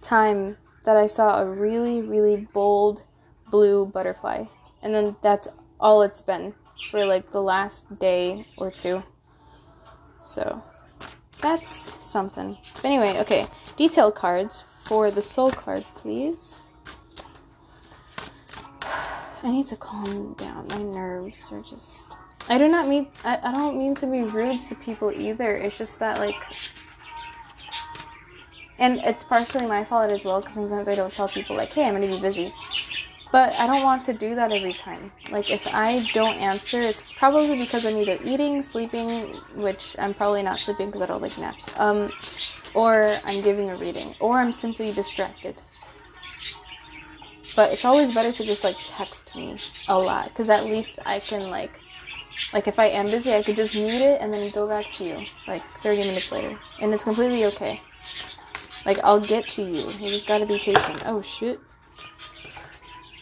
time 0.00 0.56
that 0.84 0.96
I 0.96 1.06
saw 1.06 1.40
a 1.40 1.46
really 1.46 2.00
really 2.00 2.48
bold 2.52 3.04
blue 3.50 3.86
butterfly, 3.86 4.46
and 4.82 4.92
then 4.92 5.14
that's 5.22 5.46
all 5.78 6.02
it's 6.02 6.22
been 6.22 6.54
for 6.90 7.04
like 7.04 7.32
the 7.32 7.42
last 7.42 7.98
day 7.98 8.46
or 8.56 8.70
two. 8.70 9.02
So 10.20 10.62
that's 11.40 11.96
something. 12.06 12.56
But 12.76 12.84
anyway, 12.84 13.18
okay. 13.20 13.46
Detail 13.76 14.10
cards 14.12 14.64
for 14.84 15.10
the 15.10 15.22
soul 15.22 15.50
card, 15.50 15.84
please. 15.94 16.62
I 19.42 19.50
need 19.50 19.66
to 19.66 19.76
calm 19.76 20.34
down. 20.34 20.68
My 20.70 20.82
nerves 20.82 21.50
are 21.52 21.62
just. 21.62 22.00
I 22.48 22.58
do 22.58 22.68
not 22.68 22.88
mean. 22.88 23.08
I, 23.24 23.38
I 23.42 23.52
don't 23.52 23.76
mean 23.76 23.94
to 23.96 24.06
be 24.06 24.22
rude 24.22 24.60
to 24.62 24.74
people 24.76 25.10
either. 25.10 25.56
It's 25.56 25.78
just 25.78 25.98
that, 25.98 26.18
like. 26.18 26.36
And 28.78 28.98
it's 29.00 29.24
partially 29.24 29.66
my 29.66 29.84
fault 29.84 30.10
as 30.10 30.24
well 30.24 30.40
because 30.40 30.54
sometimes 30.54 30.88
I 30.88 30.94
don't 30.94 31.12
tell 31.12 31.28
people, 31.28 31.56
like, 31.56 31.72
hey, 31.72 31.86
I'm 31.86 32.00
to 32.00 32.06
be 32.06 32.20
busy. 32.20 32.52
But 33.32 33.58
I 33.58 33.66
don't 33.66 33.82
want 33.82 34.02
to 34.04 34.12
do 34.12 34.34
that 34.34 34.52
every 34.52 34.74
time. 34.74 35.10
Like, 35.30 35.50
if 35.50 35.66
I 35.74 36.06
don't 36.12 36.36
answer, 36.36 36.78
it's 36.80 37.02
probably 37.16 37.56
because 37.56 37.86
I'm 37.86 37.96
either 37.96 38.18
eating, 38.22 38.62
sleeping, 38.62 39.22
which 39.54 39.96
I'm 39.98 40.12
probably 40.12 40.42
not 40.42 40.60
sleeping 40.60 40.86
because 40.86 41.00
I 41.00 41.06
don't 41.06 41.22
like 41.22 41.38
naps, 41.38 41.78
um, 41.80 42.12
or 42.74 43.08
I'm 43.24 43.40
giving 43.40 43.70
a 43.70 43.76
reading, 43.76 44.14
or 44.20 44.38
I'm 44.38 44.52
simply 44.52 44.92
distracted. 44.92 45.62
But 47.56 47.72
it's 47.72 47.86
always 47.86 48.14
better 48.14 48.32
to 48.32 48.44
just, 48.44 48.64
like, 48.64 48.76
text 48.78 49.34
me 49.34 49.56
a 49.88 49.98
lot 49.98 50.28
because 50.28 50.50
at 50.50 50.66
least 50.66 50.98
I 51.06 51.18
can, 51.18 51.48
like, 51.48 51.72
like, 52.52 52.68
if 52.68 52.78
I 52.78 52.88
am 52.88 53.06
busy, 53.06 53.32
I 53.32 53.42
could 53.42 53.56
just 53.56 53.74
mute 53.74 54.02
it 54.02 54.20
and 54.20 54.32
then 54.32 54.50
go 54.50 54.68
back 54.68 54.84
to 54.92 55.04
you, 55.04 55.16
like, 55.48 55.62
30 55.80 56.00
minutes 56.00 56.30
later. 56.32 56.58
And 56.80 56.92
it's 56.92 57.04
completely 57.04 57.46
okay. 57.46 57.80
Like, 58.84 58.98
I'll 59.02 59.20
get 59.20 59.46
to 59.48 59.62
you. 59.62 59.80
You 59.80 60.08
just 60.08 60.26
gotta 60.26 60.44
be 60.44 60.58
patient. 60.58 61.04
Oh, 61.06 61.22
shit 61.22 61.58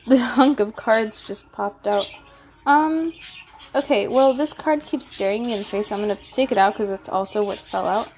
the 0.06 0.18
hunk 0.18 0.60
of 0.60 0.76
cards 0.76 1.20
just 1.20 1.50
popped 1.52 1.86
out. 1.86 2.10
Um, 2.66 3.12
okay, 3.74 4.08
well, 4.08 4.34
this 4.34 4.52
card 4.52 4.84
keeps 4.84 5.06
staring 5.06 5.46
me 5.46 5.52
in 5.52 5.58
the 5.58 5.64
face, 5.64 5.88
so 5.88 5.94
I'm 5.94 6.00
gonna 6.00 6.18
take 6.32 6.52
it 6.52 6.58
out 6.58 6.74
because 6.74 6.90
it's 6.90 7.08
also 7.08 7.44
what 7.44 7.58
fell 7.58 7.86
out. 7.86 8.12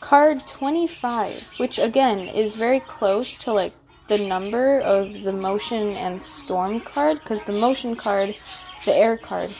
Card 0.00 0.46
25, 0.46 1.54
which 1.56 1.78
again 1.78 2.20
is 2.20 2.56
very 2.56 2.80
close 2.80 3.36
to 3.38 3.52
like 3.52 3.72
the 4.08 4.18
number 4.26 4.80
of 4.80 5.22
the 5.22 5.32
motion 5.32 5.96
and 5.96 6.22
storm 6.22 6.80
card, 6.80 7.18
because 7.20 7.44
the 7.44 7.52
motion 7.52 7.96
card, 7.96 8.36
the 8.84 8.94
air 8.94 9.16
card, 9.16 9.52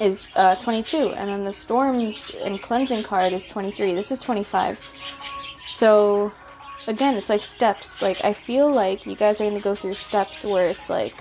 is 0.00 0.30
uh, 0.34 0.56
22, 0.56 1.14
and 1.16 1.30
then 1.30 1.44
the 1.44 1.52
storms 1.52 2.34
and 2.42 2.60
cleansing 2.60 3.04
card 3.04 3.32
is 3.32 3.46
23. 3.46 3.94
This 3.94 4.10
is 4.10 4.20
25. 4.20 4.78
So 5.64 6.32
again, 6.88 7.14
it's 7.14 7.28
like 7.28 7.42
steps. 7.42 8.02
Like 8.02 8.24
I 8.24 8.32
feel 8.32 8.70
like 8.70 9.06
you 9.06 9.16
guys 9.16 9.40
are 9.40 9.48
gonna 9.48 9.60
go 9.60 9.74
through 9.74 9.94
steps 9.94 10.44
where 10.44 10.68
it's 10.68 10.88
like 10.90 11.14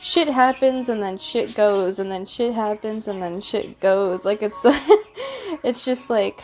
shit 0.00 0.28
happens 0.28 0.88
and 0.88 1.02
then 1.02 1.18
shit 1.18 1.54
goes 1.54 1.98
and 1.98 2.10
then 2.10 2.26
shit 2.26 2.54
happens 2.54 3.08
and 3.08 3.22
then 3.22 3.40
shit 3.40 3.80
goes. 3.80 4.24
Like 4.24 4.42
it's 4.42 4.60
it's 5.62 5.84
just 5.84 6.10
like 6.10 6.42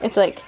it's 0.00 0.16
like 0.16 0.42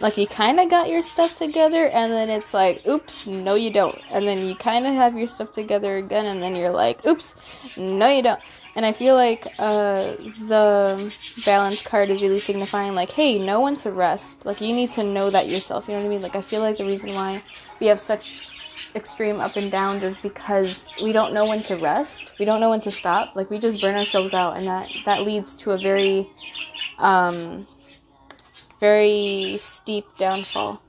like 0.00 0.16
you 0.16 0.26
kind 0.26 0.58
of 0.58 0.68
got 0.68 0.88
your 0.88 1.02
stuff 1.02 1.36
together 1.36 1.86
and 1.86 2.12
then 2.12 2.28
it's 2.28 2.52
like 2.52 2.84
oops 2.86 3.26
no 3.26 3.54
you 3.54 3.70
don't 3.70 3.98
and 4.10 4.26
then 4.26 4.44
you 4.44 4.54
kind 4.54 4.86
of 4.86 4.94
have 4.94 5.16
your 5.16 5.26
stuff 5.26 5.52
together 5.52 5.96
again 5.98 6.26
and 6.26 6.42
then 6.42 6.56
you're 6.56 6.70
like 6.70 7.04
oops 7.06 7.34
no 7.76 8.08
you 8.08 8.22
don't 8.22 8.40
and 8.76 8.84
I 8.84 8.92
feel 8.92 9.14
like 9.14 9.46
uh, 9.58 10.16
the 10.48 11.14
balance 11.46 11.82
card 11.82 12.10
is 12.10 12.22
really 12.22 12.38
signifying, 12.38 12.94
like, 12.94 13.10
hey, 13.10 13.38
know 13.38 13.60
when 13.60 13.76
to 13.76 13.92
rest. 13.92 14.44
Like, 14.44 14.60
you 14.60 14.74
need 14.74 14.90
to 14.92 15.04
know 15.04 15.30
that 15.30 15.48
yourself. 15.48 15.86
You 15.86 15.94
know 15.94 16.00
what 16.00 16.06
I 16.06 16.08
mean? 16.08 16.22
Like, 16.22 16.34
I 16.34 16.40
feel 16.40 16.60
like 16.60 16.78
the 16.78 16.84
reason 16.84 17.14
why 17.14 17.42
we 17.78 17.86
have 17.86 18.00
such 18.00 18.42
extreme 18.96 19.40
up 19.40 19.56
and 19.56 19.70
downs 19.70 20.02
is 20.02 20.18
because 20.18 20.92
we 21.00 21.12
don't 21.12 21.32
know 21.32 21.46
when 21.46 21.60
to 21.60 21.76
rest. 21.76 22.32
We 22.38 22.44
don't 22.44 22.58
know 22.58 22.70
when 22.70 22.80
to 22.80 22.90
stop. 22.90 23.36
Like, 23.36 23.48
we 23.48 23.60
just 23.60 23.80
burn 23.80 23.94
ourselves 23.94 24.34
out, 24.34 24.56
and 24.56 24.66
that 24.66 24.90
that 25.04 25.22
leads 25.22 25.54
to 25.56 25.70
a 25.70 25.78
very, 25.78 26.28
um, 26.98 27.68
very 28.80 29.56
steep 29.58 30.04
downfall. 30.18 30.82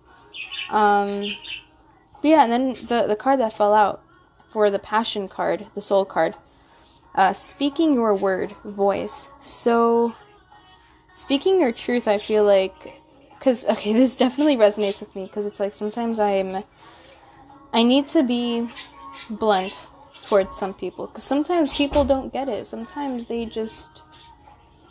Um, 0.71 1.35
but 2.21 2.29
yeah, 2.29 2.43
and 2.43 2.51
then 2.51 2.69
the 2.87 3.05
the 3.07 3.15
card 3.15 3.39
that 3.41 3.53
fell 3.53 3.75
out 3.75 4.01
for 4.49 4.71
the 4.71 4.79
passion 4.79 5.27
card, 5.27 5.67
the 5.75 5.81
soul 5.81 6.03
card 6.03 6.33
uh, 7.15 7.33
speaking 7.33 7.93
your 7.93 8.13
word, 8.13 8.51
voice. 8.63 9.29
So, 9.39 10.13
speaking 11.13 11.59
your 11.59 11.71
truth, 11.71 12.07
I 12.07 12.17
feel 12.17 12.43
like, 12.43 13.01
because 13.39 13.65
okay, 13.73 13.93
this 13.93 14.15
definitely 14.15 14.57
resonates 14.57 14.99
with 14.99 15.15
me 15.15 15.25
because 15.25 15.45
it's 15.45 15.59
like 15.59 15.73
sometimes 15.73 16.19
I'm, 16.19 16.63
I 17.73 17.83
need 17.83 18.07
to 18.07 18.23
be 18.23 18.69
blunt 19.29 19.87
towards 20.27 20.57
some 20.57 20.73
people 20.73 21.07
because 21.07 21.23
sometimes 21.23 21.73
people 21.73 22.03
don't 22.03 22.31
get 22.31 22.49
it. 22.49 22.67
Sometimes 22.67 23.27
they 23.27 23.45
just 23.45 24.01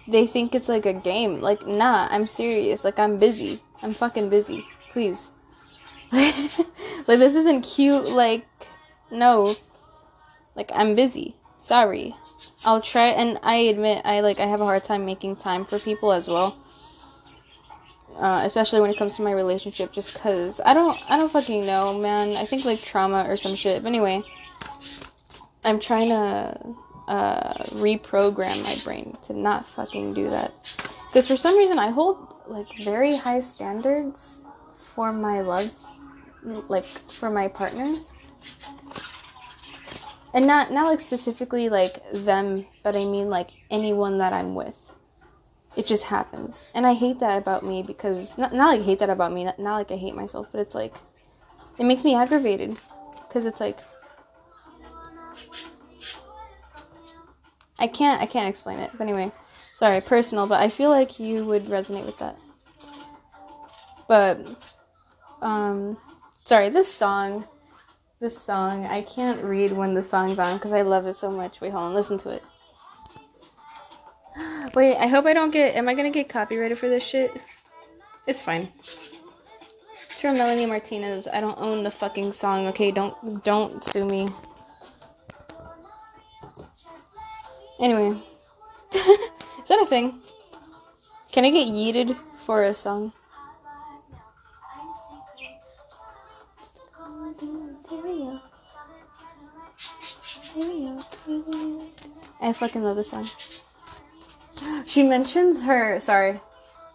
they 0.06 0.26
think 0.26 0.54
it's 0.54 0.68
like 0.68 0.86
a 0.86 0.92
game. 0.92 1.40
Like, 1.40 1.66
nah, 1.66 2.08
I'm 2.10 2.26
serious. 2.26 2.84
Like, 2.84 2.98
I'm 2.98 3.18
busy. 3.18 3.60
I'm 3.82 3.92
fucking 3.92 4.28
busy. 4.28 4.66
Please. 4.90 5.30
like, 6.12 6.34
this 7.06 7.34
isn't 7.34 7.62
cute. 7.62 8.12
Like, 8.12 8.46
no. 9.10 9.54
Like, 10.54 10.70
I'm 10.74 10.94
busy. 10.94 11.36
Sorry. 11.64 12.14
I'll 12.66 12.82
try 12.82 13.06
and 13.06 13.38
I 13.42 13.54
admit 13.54 14.02
I 14.04 14.20
like 14.20 14.38
I 14.38 14.46
have 14.46 14.60
a 14.60 14.66
hard 14.66 14.84
time 14.84 15.06
making 15.06 15.36
time 15.36 15.64
for 15.64 15.78
people 15.78 16.12
as 16.12 16.28
well. 16.28 16.58
Uh, 18.18 18.42
especially 18.44 18.82
when 18.82 18.90
it 18.90 18.98
comes 18.98 19.16
to 19.16 19.22
my 19.22 19.32
relationship 19.32 19.90
just 19.90 20.20
cuz 20.20 20.60
I 20.62 20.74
don't 20.74 20.98
I 21.10 21.16
don't 21.16 21.32
fucking 21.32 21.64
know, 21.64 21.98
man. 21.98 22.36
I 22.36 22.44
think 22.44 22.66
like 22.66 22.82
trauma 22.82 23.24
or 23.26 23.38
some 23.38 23.56
shit. 23.56 23.82
But 23.82 23.88
anyway, 23.88 24.22
I'm 25.64 25.80
trying 25.80 26.10
to 26.10 26.60
uh, 27.08 27.54
reprogram 27.86 28.62
my 28.62 28.76
brain 28.84 29.16
to 29.22 29.32
not 29.32 29.66
fucking 29.66 30.12
do 30.12 30.28
that. 30.28 30.52
Cuz 31.14 31.26
for 31.26 31.38
some 31.38 31.56
reason 31.56 31.78
I 31.78 31.88
hold 31.88 32.18
like 32.46 32.68
very 32.84 33.16
high 33.16 33.40
standards 33.40 34.44
for 34.94 35.14
my 35.14 35.40
love 35.40 35.70
like 36.68 36.84
for 36.84 37.30
my 37.30 37.48
partner 37.48 37.94
and 40.34 40.46
not 40.46 40.70
not 40.70 40.86
like 40.90 41.00
specifically 41.00 41.70
like 41.70 42.00
them, 42.12 42.66
but 42.82 42.94
I 42.94 43.06
mean 43.06 43.30
like 43.30 43.50
anyone 43.70 44.18
that 44.18 44.34
I'm 44.34 44.54
with. 44.54 44.92
It 45.74 45.86
just 45.86 46.04
happens, 46.04 46.70
and 46.74 46.86
I 46.86 46.92
hate 46.92 47.18
that 47.20 47.38
about 47.38 47.64
me 47.64 47.82
because 47.82 48.36
not 48.36 48.52
not 48.52 48.76
like 48.76 48.82
hate 48.84 48.98
that 48.98 49.10
about 49.10 49.32
me, 49.32 49.44
not, 49.44 49.58
not 49.58 49.76
like 49.76 49.90
I 49.90 49.96
hate 49.96 50.14
myself, 50.14 50.48
but 50.52 50.60
it's 50.60 50.74
like 50.74 50.94
it 51.78 51.84
makes 51.84 52.04
me 52.04 52.14
aggravated 52.14 52.76
because 53.26 53.46
it's 53.46 53.60
like 53.60 53.80
I 57.78 57.86
can't 57.86 58.20
I 58.20 58.26
can't 58.26 58.48
explain 58.48 58.78
it. 58.78 58.90
But 58.92 59.04
anyway, 59.04 59.32
Sorry, 59.74 60.00
personal, 60.00 60.46
but 60.46 60.60
I 60.60 60.68
feel 60.68 60.88
like 60.88 61.18
you 61.18 61.44
would 61.46 61.64
resonate 61.64 62.06
with 62.06 62.18
that. 62.18 62.38
But 64.06 64.38
um 65.42 65.96
sorry, 66.44 66.68
this 66.68 66.86
song 66.86 67.44
this 68.20 68.40
song, 68.40 68.86
I 68.86 69.02
can't 69.02 69.42
read 69.42 69.72
when 69.72 69.94
the 69.94 70.02
song's 70.02 70.38
on 70.38 70.56
because 70.56 70.72
I 70.72 70.82
love 70.82 71.06
it 71.06 71.14
so 71.14 71.30
much. 71.30 71.60
Wait, 71.60 71.72
hold 71.72 71.84
on, 71.84 71.94
listen 71.94 72.18
to 72.18 72.30
it. 72.30 72.42
Wait, 74.74 74.96
I 74.96 75.06
hope 75.06 75.26
I 75.26 75.32
don't 75.32 75.50
get 75.50 75.76
am 75.76 75.88
I 75.88 75.94
gonna 75.94 76.10
get 76.10 76.28
copyrighted 76.28 76.78
for 76.78 76.88
this 76.88 77.04
shit? 77.04 77.32
It's 78.26 78.42
fine. 78.42 78.68
It's 78.74 80.20
from 80.20 80.34
Melanie 80.34 80.66
Martinez. 80.66 81.28
I 81.28 81.40
don't 81.40 81.58
own 81.60 81.82
the 81.82 81.90
fucking 81.90 82.32
song, 82.32 82.66
okay? 82.68 82.90
Don't 82.90 83.44
don't 83.44 83.84
sue 83.84 84.06
me. 84.06 84.28
Anyway. 87.80 88.18
Is 88.94 89.68
that 89.68 89.80
a 89.82 89.86
thing? 89.86 90.20
Can 91.32 91.44
I 91.44 91.50
get 91.50 91.68
yeeted 91.68 92.16
for 92.46 92.64
a 92.64 92.72
song? 92.72 93.12
I 102.44 102.52
fucking 102.52 102.84
love 102.84 102.96
this 102.96 103.10
song. 103.10 103.26
She 104.84 105.02
mentions 105.02 105.62
her. 105.62 105.98
Sorry, 105.98 106.40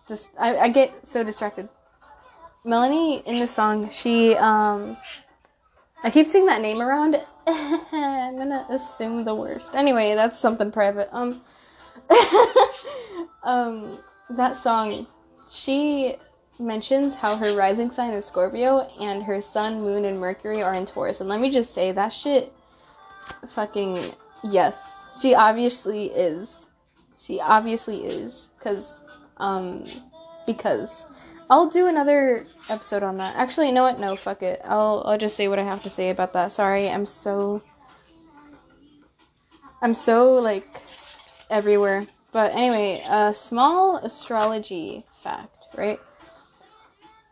just 0.08 0.30
I, 0.40 0.58
I 0.58 0.70
get 0.70 1.08
so 1.08 1.24
distracted. 1.24 1.68
Melanie 2.64 3.24
in 3.26 3.40
the 3.40 3.48
song, 3.48 3.90
she 3.90 4.36
um, 4.36 4.96
I 6.04 6.12
keep 6.12 6.28
seeing 6.28 6.46
that 6.46 6.62
name 6.62 6.82
around. 6.82 7.20
I'm 7.48 8.38
gonna 8.38 8.68
assume 8.70 9.24
the 9.24 9.34
worst. 9.34 9.74
Anyway, 9.74 10.14
that's 10.14 10.38
something 10.38 10.72
private. 10.72 11.10
Um, 11.12 11.42
um, 13.44 13.98
that 14.30 14.56
song, 14.56 15.08
she 15.50 16.16
mentions 16.60 17.16
how 17.16 17.36
her 17.38 17.58
rising 17.58 17.90
sign 17.90 18.14
is 18.14 18.26
Scorpio 18.26 18.82
and 19.00 19.24
her 19.24 19.42
sun, 19.42 19.82
moon, 19.82 20.06
and 20.06 20.20
Mercury 20.20 20.62
are 20.62 20.76
in 20.76 20.86
Taurus. 20.86 21.22
And 21.22 21.30
let 21.30 21.40
me 21.40 21.50
just 21.50 21.74
say 21.74 21.92
that 21.92 22.10
shit 22.10 22.54
fucking 23.48 23.98
yes. 24.44 24.99
She 25.22 25.36
obviously 25.36 26.08
is. 26.08 26.66
She 27.18 27.40
obviously 27.40 28.06
is 28.06 28.50
cuz 28.60 29.04
um 29.38 29.84
because 30.46 31.06
I'll 31.50 31.68
do 31.70 31.88
another 31.88 32.46
episode 32.70 33.02
on 33.04 33.18
that. 33.18 33.36
Actually, 33.36 33.68
you 33.68 33.74
know 33.74 33.84
what? 33.84 34.00
No, 34.00 34.16
fuck 34.16 34.44
it. 34.44 34.62
I'll 34.64 35.04
I'll 35.06 35.18
just 35.18 35.36
say 35.36 35.48
what 35.48 35.60
I 35.60 35.64
have 35.64 35.82
to 35.82 35.90
say 35.90 36.10
about 36.10 36.34
that. 36.34 36.52
Sorry. 36.52 36.90
I'm 36.90 37.06
so 37.06 37.62
I'm 39.82 39.94
so 39.94 40.34
like 40.36 40.82
everywhere. 41.50 42.08
But 42.32 42.54
anyway, 42.54 43.04
a 43.10 43.34
small 43.34 43.98
astrology 43.98 45.06
fact, 45.24 45.68
right? 45.76 46.00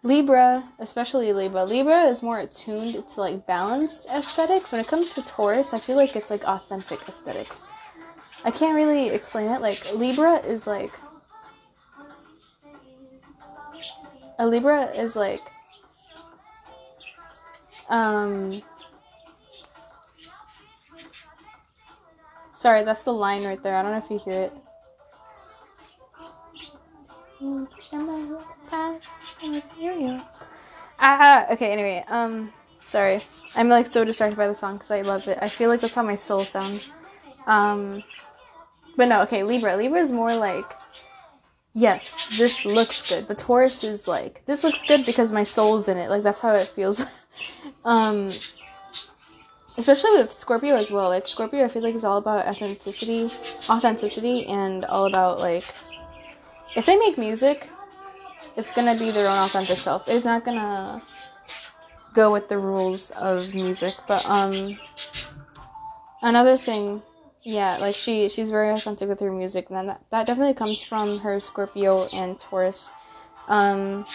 Libra, 0.07 0.63
especially 0.79 1.33
Libra, 1.33 1.65
Libra 1.65 2.03
is 2.03 2.23
more 2.23 2.39
attuned 2.39 3.05
to 3.09 3.19
like 3.19 3.45
balanced 3.45 4.07
aesthetics. 4.09 4.71
When 4.71 4.79
it 4.79 4.87
comes 4.87 5.13
to 5.15 5.21
Taurus, 5.21 5.73
I 5.73 5.79
feel 5.79 5.97
like 5.97 6.15
it's 6.15 6.29
like 6.29 6.45
authentic 6.45 7.05
aesthetics. 7.09 7.65
I 8.45 8.51
can't 8.51 8.73
really 8.73 9.09
explain 9.09 9.51
it. 9.51 9.59
Like 9.59 9.77
Libra 9.95 10.37
is 10.37 10.65
like 10.65 10.93
a 14.39 14.47
Libra 14.47 14.85
is 14.91 15.17
like 15.17 15.41
um 17.89 18.61
Sorry, 22.55 22.83
that's 22.83 23.03
the 23.03 23.13
line 23.13 23.43
right 23.43 23.61
there. 23.61 23.75
I 23.75 23.81
don't 23.81 23.91
know 23.91 23.97
if 23.97 24.09
you 24.09 24.19
hear 24.19 24.43
it. 24.43 24.53
Ah, 30.99 31.45
okay, 31.51 31.71
anyway, 31.71 32.03
um, 32.07 32.51
sorry. 32.81 33.21
I'm 33.55 33.69
like 33.69 33.85
so 33.85 34.03
distracted 34.03 34.37
by 34.37 34.47
the 34.47 34.55
song 34.55 34.75
because 34.75 34.91
I 34.91 35.01
love 35.01 35.27
it. 35.27 35.37
I 35.41 35.47
feel 35.47 35.69
like 35.69 35.81
that's 35.81 35.93
how 35.93 36.03
my 36.03 36.15
soul 36.15 36.41
sounds. 36.41 36.91
Um, 37.45 38.03
but 38.95 39.07
no, 39.07 39.21
okay, 39.23 39.43
Libra. 39.43 39.77
Libra 39.77 39.99
is 39.99 40.11
more 40.11 40.35
like, 40.35 40.65
yes, 41.73 42.37
this 42.37 42.65
looks 42.65 43.09
good. 43.09 43.27
But 43.27 43.37
Taurus 43.37 43.83
is 43.83 44.07
like, 44.07 44.43
this 44.45 44.63
looks 44.63 44.83
good 44.83 45.05
because 45.05 45.31
my 45.31 45.43
soul's 45.43 45.87
in 45.87 45.97
it. 45.97 46.09
Like, 46.09 46.23
that's 46.23 46.39
how 46.39 46.55
it 46.55 46.67
feels. 46.67 47.05
um, 47.85 48.29
especially 49.77 50.11
with 50.11 50.33
Scorpio 50.33 50.75
as 50.75 50.91
well. 50.91 51.09
Like, 51.09 51.27
Scorpio, 51.27 51.63
I 51.63 51.67
feel 51.67 51.83
like 51.83 51.93
is 51.93 52.03
all 52.03 52.17
about 52.17 52.47
authenticity, 52.47 53.25
authenticity, 53.69 54.47
and 54.47 54.83
all 54.85 55.05
about 55.05 55.39
like, 55.39 55.63
if 56.75 56.85
they 56.85 56.97
make 56.97 57.17
music, 57.17 57.69
it's 58.57 58.73
gonna 58.73 58.97
be 58.97 59.11
their 59.11 59.29
own 59.29 59.37
authentic 59.37 59.77
self. 59.77 60.09
It's 60.09 60.25
not 60.25 60.43
gonna 60.43 61.01
go 62.13 62.33
with 62.33 62.49
the 62.49 62.57
rules 62.57 63.11
of 63.11 63.53
music. 63.53 63.93
But 64.07 64.27
um, 64.27 64.79
another 66.23 66.57
thing, 66.57 67.03
yeah, 67.43 67.77
like 67.77 67.93
she 67.93 68.27
she's 68.27 68.49
very 68.49 68.71
authentic 68.71 69.07
with 69.07 69.21
her 69.21 69.31
music, 69.31 69.69
and 69.69 69.87
that 69.87 70.01
that 70.09 70.25
definitely 70.25 70.55
comes 70.55 70.81
from 70.83 71.19
her 71.19 71.39
Scorpio 71.39 72.07
and 72.11 72.39
Taurus. 72.39 72.91
Um, 73.47 74.05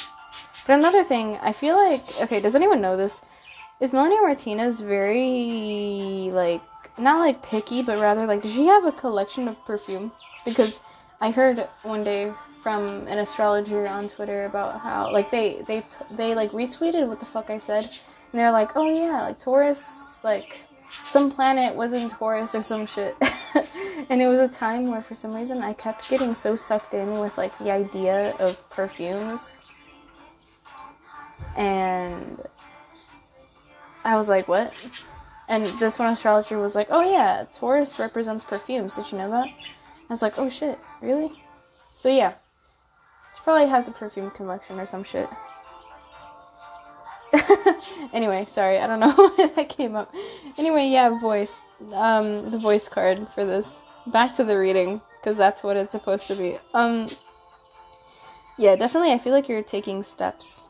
but 0.66 0.78
another 0.78 1.05
thing, 1.05 1.38
I 1.40 1.52
feel 1.52 1.76
like 1.76 2.02
okay, 2.22 2.40
does 2.40 2.57
anyone 2.57 2.83
know 2.83 2.96
this? 2.96 3.22
Is 3.81 3.92
Melanie 3.92 4.20
Martinez 4.20 4.81
very 4.81 6.31
like 6.33 6.62
not 6.98 7.20
like 7.20 7.42
picky, 7.42 7.83
but 7.83 7.98
rather 7.98 8.26
like 8.26 8.42
does 8.42 8.52
she 8.52 8.66
have 8.66 8.85
a 8.85 8.92
collection 8.92 9.46
of 9.46 9.64
perfume? 9.64 10.11
Because 10.44 10.81
I 11.20 11.31
heard 11.31 11.61
one 11.85 12.02
day 12.02 12.33
from 12.62 13.09
an 13.09 13.18
astrologer 13.18 13.88
on 13.88 14.09
Twitter 14.09 14.44
about 14.44 14.81
how 14.81 15.12
like 15.12 15.31
they 15.31 15.62
they 15.66 15.83
they 16.12 16.35
like 16.35 16.53
retweeted 16.53 17.09
what 17.09 17.18
the 17.18 17.27
fuck 17.27 17.51
I 17.51 17.59
said, 17.59 17.85
and 17.85 18.40
they're 18.40 18.53
like, 18.53 18.77
oh 18.77 18.88
yeah, 18.88 19.22
like 19.22 19.40
Taurus, 19.40 20.22
like 20.22 20.59
some 20.88 21.31
planet 21.31 21.75
was 21.75 21.92
in 21.92 22.09
Taurus 22.09 22.55
or 22.55 22.62
some 22.62 22.87
shit, 22.87 23.16
and 24.09 24.22
it 24.22 24.29
was 24.29 24.38
a 24.38 24.48
time 24.48 24.88
where 24.88 25.03
for 25.03 25.16
some 25.16 25.35
reason 25.35 25.61
I 25.61 25.72
kept 25.72 26.09
getting 26.09 26.35
so 26.35 26.55
sucked 26.55 26.94
in 26.94 27.18
with 27.18 27.37
like 27.37 27.57
the 27.59 27.72
idea 27.72 28.33
of 28.38 28.70
perfumes, 28.70 29.55
and 31.57 32.40
I 34.05 34.16
was 34.16 34.29
like, 34.29 34.46
what? 34.46 34.72
And 35.48 35.66
this 35.66 35.98
one 35.98 36.12
astrologer 36.12 36.59
was 36.59 36.77
like, 36.77 36.87
oh 36.90 37.11
yeah, 37.11 37.44
Taurus 37.53 37.98
represents 37.98 38.44
perfumes. 38.44 38.94
Did 38.94 39.11
you 39.11 39.18
know 39.18 39.31
that? 39.31 39.48
I 39.48 40.12
was 40.12 40.22
like, 40.22 40.38
oh 40.38 40.48
shit, 40.48 40.79
really? 41.03 41.33
So 41.94 42.09
yeah, 42.09 42.35
Probably 43.44 43.68
has 43.68 43.88
a 43.88 43.92
perfume 43.92 44.31
collection 44.31 44.78
or 44.78 44.87
some 44.87 45.05
shit. 45.05 45.28
anyway, 48.12 48.44
sorry, 48.44 48.78
I 48.78 48.87
don't 48.87 49.00
know 49.00 49.12
why 49.37 49.46
that 49.57 49.68
came 49.68 49.96
up. 49.96 50.14
Anyway, 50.59 50.88
yeah, 50.88 51.18
voice. 51.18 51.62
Um, 51.94 52.50
the 52.50 52.59
voice 52.59 52.88
card 52.88 53.26
for 53.35 53.44
this. 53.44 53.83
Back 54.07 54.37
to 54.37 54.44
the 54.44 54.59
reading, 54.59 55.00
because 55.20 55.37
that's 55.37 55.62
what 55.62 55.76
it's 55.76 55.92
supposed 55.92 56.26
to 56.28 56.37
be. 56.37 56.57
Um, 56.74 57.09
yeah, 58.59 58.76
definitely, 58.76 59.12
I 59.12 59.18
feel 59.18 59.33
like 59.33 59.48
you're 59.48 59.62
taking 59.62 60.02
steps. 60.02 60.68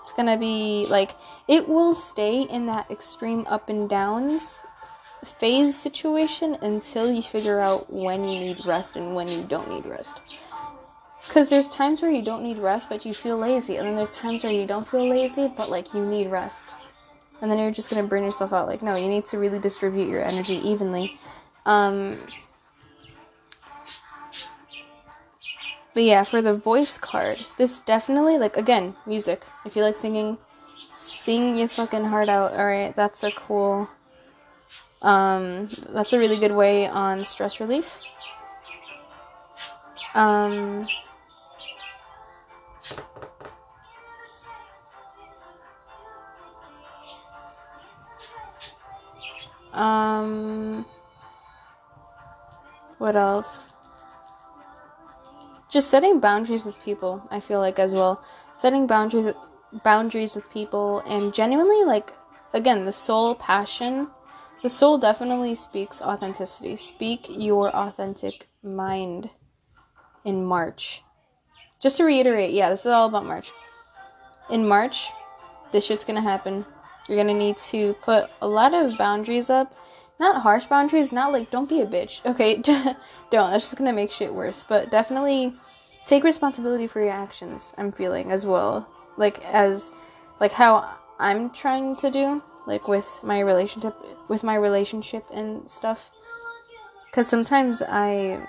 It's 0.00 0.12
gonna 0.12 0.38
be 0.38 0.86
like, 0.88 1.12
it 1.46 1.68
will 1.68 1.94
stay 1.94 2.42
in 2.42 2.66
that 2.66 2.90
extreme 2.90 3.46
up 3.48 3.68
and 3.68 3.88
downs 3.88 4.64
phase 5.24 5.76
situation 5.76 6.56
until 6.62 7.12
you 7.12 7.22
figure 7.22 7.60
out 7.60 7.92
when 7.92 8.24
you 8.24 8.40
need 8.40 8.66
rest 8.66 8.96
and 8.96 9.14
when 9.14 9.28
you 9.28 9.42
don't 9.44 9.68
need 9.68 9.84
rest. 9.86 10.20
Because 11.28 11.50
there's 11.50 11.68
times 11.70 12.02
where 12.02 12.10
you 12.10 12.22
don't 12.22 12.42
need 12.42 12.58
rest, 12.58 12.88
but 12.88 13.04
you 13.04 13.12
feel 13.12 13.36
lazy. 13.36 13.76
And 13.76 13.86
then 13.86 13.96
there's 13.96 14.12
times 14.12 14.42
where 14.42 14.52
you 14.52 14.66
don't 14.66 14.88
feel 14.88 15.08
lazy, 15.08 15.52
but 15.56 15.70
like 15.70 15.92
you 15.94 16.04
need 16.04 16.28
rest. 16.30 16.66
And 17.40 17.50
then 17.50 17.58
you're 17.58 17.70
just 17.70 17.90
gonna 17.90 18.06
burn 18.06 18.24
yourself 18.24 18.52
out. 18.52 18.68
Like, 18.68 18.82
no, 18.82 18.96
you 18.96 19.08
need 19.08 19.26
to 19.26 19.38
really 19.38 19.58
distribute 19.58 20.08
your 20.08 20.22
energy 20.22 20.56
evenly. 20.56 21.18
Um, 21.66 22.18
but 25.94 26.02
yeah, 26.02 26.24
for 26.24 26.40
the 26.42 26.54
voice 26.54 26.98
card, 26.98 27.44
this 27.58 27.82
definitely, 27.82 28.38
like, 28.38 28.56
again, 28.56 28.94
music. 29.06 29.42
If 29.64 29.76
you 29.76 29.82
like 29.82 29.96
singing, 29.96 30.38
sing 30.76 31.56
your 31.56 31.68
fucking 31.68 32.04
heart 32.04 32.28
out. 32.28 32.52
Alright, 32.52 32.96
that's 32.96 33.22
a 33.22 33.30
cool. 33.30 33.88
Um, 35.02 35.68
that's 35.90 36.12
a 36.12 36.18
really 36.18 36.38
good 36.38 36.52
way 36.52 36.86
on 36.86 37.24
stress 37.24 37.60
relief. 37.60 37.98
Um, 40.14 40.86
Um, 49.72 50.84
what 52.98 53.16
else? 53.16 53.72
Just 55.70 55.90
setting 55.90 56.20
boundaries 56.20 56.64
with 56.64 56.82
people. 56.84 57.26
I 57.30 57.40
feel 57.40 57.60
like 57.60 57.78
as 57.78 57.92
well, 57.92 58.24
setting 58.54 58.86
boundaries 58.86 59.34
boundaries 59.84 60.34
with 60.34 60.50
people 60.50 60.98
and 61.06 61.32
genuinely 61.32 61.84
like 61.84 62.12
again 62.52 62.84
the 62.84 62.92
soul 62.92 63.34
passion. 63.36 64.08
The 64.62 64.68
soul 64.68 64.98
definitely 64.98 65.54
speaks 65.54 66.02
authenticity. 66.02 66.76
Speak 66.76 67.26
your 67.28 67.74
authentic 67.74 68.48
mind. 68.62 69.30
in 70.24 70.44
March. 70.44 71.02
Just 71.80 71.96
to 71.96 72.04
reiterate, 72.04 72.50
yeah, 72.52 72.68
this 72.70 72.84
is 72.84 72.92
all 72.92 73.08
about 73.08 73.24
March. 73.24 73.50
In 74.50 74.66
March, 74.68 75.10
this 75.72 75.86
shit's 75.86 76.04
gonna 76.04 76.20
happen. 76.20 76.64
You're 77.10 77.18
gonna 77.18 77.34
need 77.34 77.58
to 77.58 77.94
put 77.94 78.30
a 78.40 78.46
lot 78.46 78.72
of 78.72 78.96
boundaries 78.96 79.50
up. 79.50 79.74
Not 80.20 80.42
harsh 80.42 80.66
boundaries, 80.66 81.10
not 81.10 81.32
like 81.32 81.50
don't 81.50 81.68
be 81.68 81.80
a 81.80 81.86
bitch. 81.86 82.24
Okay, 82.24 82.62
don't. 83.30 83.50
That's 83.50 83.64
just 83.64 83.76
gonna 83.76 83.92
make 83.92 84.12
shit 84.12 84.32
worse. 84.32 84.64
But 84.68 84.92
definitely 84.92 85.52
take 86.06 86.22
responsibility 86.22 86.86
for 86.86 87.00
your 87.00 87.10
actions. 87.10 87.74
I'm 87.76 87.90
feeling 87.90 88.30
as 88.30 88.46
well, 88.46 88.86
like 89.16 89.44
as 89.44 89.90
like 90.38 90.52
how 90.52 90.88
I'm 91.18 91.50
trying 91.50 91.96
to 91.96 92.12
do, 92.12 92.44
like 92.64 92.86
with 92.86 93.22
my 93.24 93.40
relationship, 93.40 93.96
with 94.28 94.44
my 94.44 94.54
relationship 94.54 95.24
and 95.32 95.68
stuff. 95.68 96.12
Cause 97.10 97.26
sometimes 97.26 97.82
I, 97.82 98.46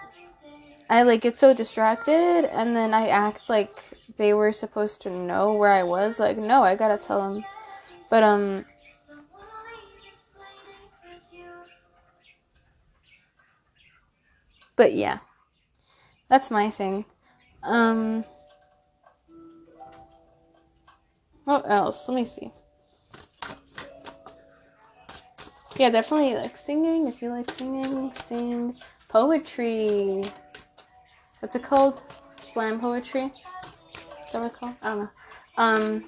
I 0.87 1.01
like 1.01 1.21
get 1.21 1.35
so 1.35 1.55
distracted, 1.55 2.45
and 2.45 2.75
then 2.75 2.93
I 2.93 3.07
act 3.07 3.49
like 3.49 3.97
they 4.17 4.35
were 4.35 4.51
supposed 4.51 5.01
to 5.01 5.09
know 5.09 5.53
where 5.53 5.71
I 5.71 5.81
was. 5.81 6.19
Like, 6.19 6.37
no, 6.37 6.61
I 6.61 6.75
gotta 6.75 6.99
tell 6.99 7.27
them. 7.27 7.43
But 8.11 8.23
um. 8.23 8.65
But 14.75 14.93
yeah, 14.93 15.19
that's 16.27 16.51
my 16.51 16.69
thing. 16.69 17.05
Um, 17.63 18.25
what 21.45 21.63
else? 21.69 22.07
Let 22.09 22.15
me 22.15 22.25
see. 22.25 22.51
Yeah, 25.77 25.89
definitely 25.89 26.35
like 26.35 26.57
singing. 26.57 27.07
If 27.07 27.21
you 27.21 27.29
like 27.29 27.49
singing, 27.49 28.13
sing 28.13 28.75
poetry. 29.07 30.23
What's 31.39 31.55
it 31.55 31.63
called? 31.63 32.01
Slam 32.35 32.81
poetry. 32.81 33.31
Is 34.25 34.33
that 34.33 34.41
what 34.41 34.51
it's 34.51 34.59
called? 34.59 34.75
I 34.81 34.89
don't 34.89 34.99
know. 34.99 35.09
Um. 35.57 36.05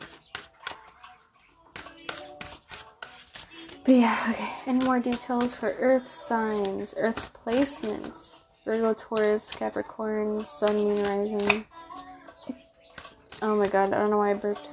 But 3.86 3.96
yeah, 3.96 4.28
okay. 4.30 4.50
Any 4.66 4.86
more 4.86 5.00
details 5.02 5.54
for 5.54 5.76
Earth 5.78 6.08
signs, 6.08 6.94
Earth 6.98 7.34
placements? 7.34 8.44
Virgo, 8.64 8.94
Taurus, 8.94 9.52
Capricorn, 9.52 10.42
Sun, 10.42 10.76
Moon, 10.76 11.04
Rising. 11.04 11.66
Oh 13.42 13.58
my 13.58 13.68
god, 13.68 13.92
I 13.92 14.00
don't 14.00 14.10
know 14.10 14.20
why 14.20 14.32
I 14.32 14.36
burped. 14.36 14.70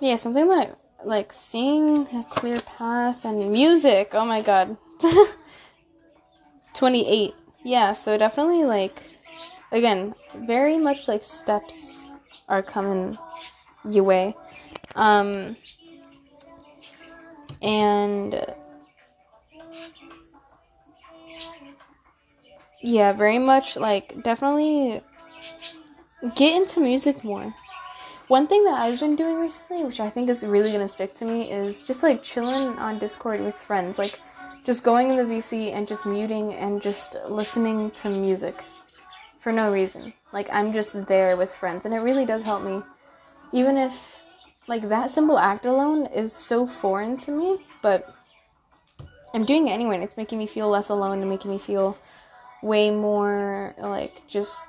Yeah, 0.00 0.16
something 0.16 0.48
like 0.48 0.72
like 1.04 1.30
seeing 1.30 2.06
a 2.16 2.24
clear 2.24 2.60
path 2.60 3.26
and 3.26 3.52
music. 3.52 4.14
Oh 4.14 4.24
my 4.24 4.40
god. 4.40 4.78
28. 6.72 7.34
Yeah, 7.64 7.92
so 7.92 8.16
definitely 8.16 8.64
like 8.64 9.02
again, 9.72 10.14
very 10.34 10.78
much 10.78 11.06
like 11.06 11.22
steps 11.22 11.99
are 12.50 12.62
coming 12.62 13.16
your 13.88 14.04
way. 14.04 14.36
Um 14.94 15.56
and 17.62 18.54
yeah, 22.82 23.12
very 23.12 23.38
much 23.38 23.76
like 23.76 24.22
definitely 24.22 25.02
get 26.34 26.56
into 26.56 26.80
music 26.80 27.24
more. 27.24 27.54
One 28.28 28.46
thing 28.46 28.64
that 28.64 28.74
I've 28.74 29.00
been 29.00 29.16
doing 29.16 29.40
recently, 29.40 29.84
which 29.84 30.00
I 30.00 30.08
think 30.08 30.28
is 30.28 30.44
really 30.44 30.70
gonna 30.72 30.88
stick 30.88 31.14
to 31.14 31.24
me, 31.24 31.50
is 31.50 31.82
just 31.82 32.02
like 32.02 32.22
chilling 32.22 32.78
on 32.78 32.98
Discord 32.98 33.40
with 33.40 33.54
friends. 33.54 33.98
Like 33.98 34.20
just 34.64 34.84
going 34.84 35.10
in 35.10 35.16
the 35.16 35.24
VC 35.24 35.72
and 35.72 35.88
just 35.88 36.06
muting 36.06 36.54
and 36.54 36.80
just 36.82 37.16
listening 37.28 37.90
to 37.92 38.10
music 38.10 38.62
for 39.40 39.50
no 39.50 39.72
reason. 39.72 40.12
Like 40.32 40.48
I'm 40.52 40.72
just 40.72 41.06
there 41.06 41.36
with 41.36 41.54
friends 41.54 41.84
and 41.84 41.94
it 41.94 41.98
really 41.98 42.24
does 42.24 42.44
help 42.44 42.62
me. 42.62 42.82
Even 43.52 43.76
if 43.76 44.22
like 44.68 44.88
that 44.88 45.10
simple 45.10 45.38
act 45.38 45.66
alone 45.66 46.06
is 46.06 46.32
so 46.32 46.66
foreign 46.66 47.18
to 47.18 47.32
me, 47.32 47.64
but 47.82 48.14
I'm 49.34 49.44
doing 49.44 49.68
it 49.68 49.72
anyway 49.72 49.96
and 49.96 50.04
it's 50.04 50.16
making 50.16 50.38
me 50.38 50.46
feel 50.46 50.68
less 50.68 50.88
alone 50.88 51.20
and 51.20 51.30
making 51.30 51.50
me 51.50 51.58
feel 51.58 51.98
way 52.62 52.90
more 52.90 53.74
like 53.78 54.22
just 54.28 54.64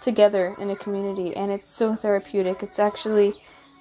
together 0.00 0.56
in 0.58 0.70
a 0.70 0.76
community 0.76 1.36
and 1.36 1.50
it's 1.50 1.68
so 1.68 1.94
therapeutic. 1.94 2.62
It's 2.62 2.78
actually 2.78 3.34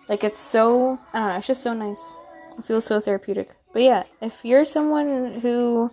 like 0.10 0.24
it's 0.24 0.40
so 0.40 1.00
I 1.14 1.20
don't 1.20 1.30
know, 1.30 1.38
it's 1.38 1.48
just 1.48 1.64
so 1.64 1.74
nice. 1.74 2.12
It 2.58 2.66
feels 2.66 2.86
so 2.86 3.00
therapeutic. 3.00 3.52
But 3.72 3.84
yeah, 3.84 4.04
if 4.22 4.44
you're 4.44 4.66
someone 4.66 5.40
who 5.42 5.92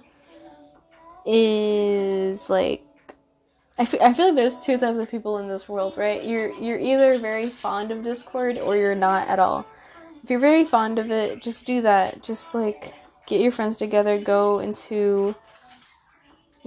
is 1.26 2.48
like 2.48 2.86
I 3.78 3.84
feel, 3.84 4.02
I 4.02 4.14
feel 4.14 4.26
like 4.26 4.36
there's 4.36 4.58
two 4.58 4.78
types 4.78 4.98
of 4.98 5.10
people 5.10 5.38
in 5.38 5.48
this 5.48 5.68
world, 5.68 5.98
right? 5.98 6.22
You're 6.24 6.50
you're 6.50 6.78
either 6.78 7.18
very 7.18 7.48
fond 7.48 7.90
of 7.90 8.02
Discord 8.02 8.56
or 8.58 8.76
you're 8.76 8.94
not 8.94 9.28
at 9.28 9.38
all. 9.38 9.66
If 10.22 10.30
you're 10.30 10.40
very 10.40 10.64
fond 10.64 10.98
of 10.98 11.10
it, 11.10 11.42
just 11.42 11.66
do 11.66 11.82
that. 11.82 12.22
Just 12.22 12.54
like 12.54 12.94
get 13.26 13.40
your 13.40 13.52
friends 13.52 13.76
together, 13.76 14.18
go 14.18 14.60
into 14.60 15.34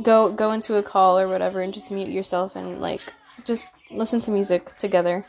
go 0.03 0.31
go 0.31 0.51
into 0.51 0.75
a 0.75 0.83
call 0.83 1.17
or 1.19 1.27
whatever 1.27 1.61
and 1.61 1.73
just 1.73 1.91
mute 1.91 2.09
yourself 2.09 2.55
and 2.55 2.79
like 2.79 3.01
just 3.43 3.69
listen 3.89 4.19
to 4.21 4.31
music 4.31 4.75
together. 4.77 5.25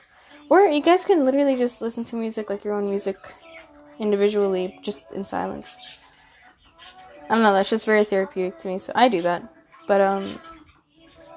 Or 0.51 0.63
you 0.63 0.83
guys 0.83 1.05
can 1.05 1.25
literally 1.25 1.57
just 1.57 1.81
listen 1.81 2.05
to 2.05 2.17
music 2.17 2.51
like 2.51 2.65
your 2.65 2.75
own 2.75 2.91
music 2.91 3.17
individually 3.99 4.79
just 4.83 5.11
in 5.13 5.25
silence. 5.25 5.79
I 7.25 7.35
don't 7.35 7.43
know, 7.43 7.53
that's 7.53 7.71
just 7.71 7.87
very 7.87 8.05
therapeutic 8.05 8.59
to 8.59 8.69
me, 8.69 8.79
so 8.79 8.93
I 8.97 9.09
do 9.09 9.23
that. 9.23 9.43
But 9.87 10.01
um 10.01 10.41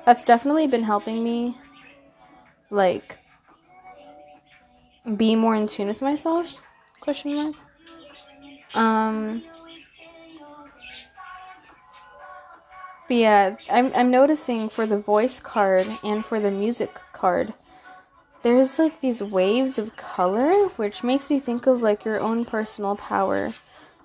that's 0.06 0.24
definitely 0.24 0.68
been 0.68 0.84
helping 0.84 1.24
me 1.24 1.56
like 2.70 3.20
be 5.18 5.36
more 5.36 5.56
in 5.56 5.68
tune 5.68 5.88
with 5.88 6.02
myself 6.02 6.62
question 7.00 7.36
mark. 7.36 7.56
Um 8.76 9.44
but 13.08 13.18
yeah 13.18 13.56
I'm, 13.70 13.92
I'm 13.94 14.10
noticing 14.10 14.70
for 14.70 14.86
the 14.86 14.98
voice 14.98 15.40
card 15.40 15.88
and 16.04 16.26
for 16.26 16.40
the 16.40 16.52
music 16.52 17.00
card 17.12 17.54
there's 18.42 18.80
like 18.80 19.00
these 19.00 19.24
waves 19.24 19.78
of 19.78 19.96
color 19.96 20.52
which 20.76 21.04
makes 21.04 21.30
me 21.30 21.40
think 21.40 21.68
of 21.68 21.82
like 21.82 22.06
your 22.06 22.20
own 22.20 22.44
personal 22.46 22.96
power. 22.96 23.54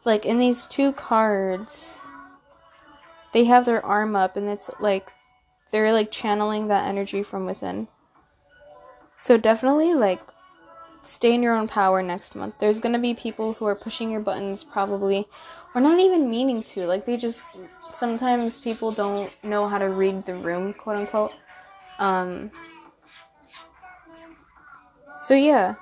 Like 0.04 0.24
in 0.24 0.38
these 0.38 0.66
two 0.66 0.92
cards 0.92 2.00
they 3.32 3.44
have 3.44 3.64
their 3.66 3.84
arm 3.84 4.16
up 4.16 4.36
and 4.36 4.48
it's 4.48 4.70
like 4.80 5.12
they're 5.70 5.92
like 5.92 6.10
channeling 6.10 6.68
that 6.68 6.86
energy 6.86 7.22
from 7.22 7.46
within. 7.46 7.88
So 9.18 9.36
definitely 9.36 9.94
like 9.94 10.20
stay 11.02 11.34
in 11.34 11.42
your 11.42 11.56
own 11.56 11.68
power 11.68 12.02
next 12.02 12.34
month. 12.34 12.54
There's 12.58 12.80
going 12.80 12.92
to 12.92 12.98
be 12.98 13.14
people 13.14 13.54
who 13.54 13.66
are 13.66 13.74
pushing 13.74 14.10
your 14.10 14.20
buttons 14.20 14.64
probably 14.64 15.26
or 15.74 15.80
not 15.80 15.98
even 15.98 16.30
meaning 16.30 16.62
to. 16.64 16.86
Like 16.86 17.04
they 17.04 17.16
just 17.16 17.44
sometimes 17.90 18.58
people 18.58 18.92
don't 18.92 19.30
know 19.42 19.68
how 19.68 19.78
to 19.78 19.88
read 19.88 20.22
the 20.24 20.34
room, 20.34 20.74
quote 20.74 20.96
unquote. 20.96 21.32
Um 21.98 22.50
So 25.16 25.34
yeah, 25.34 25.74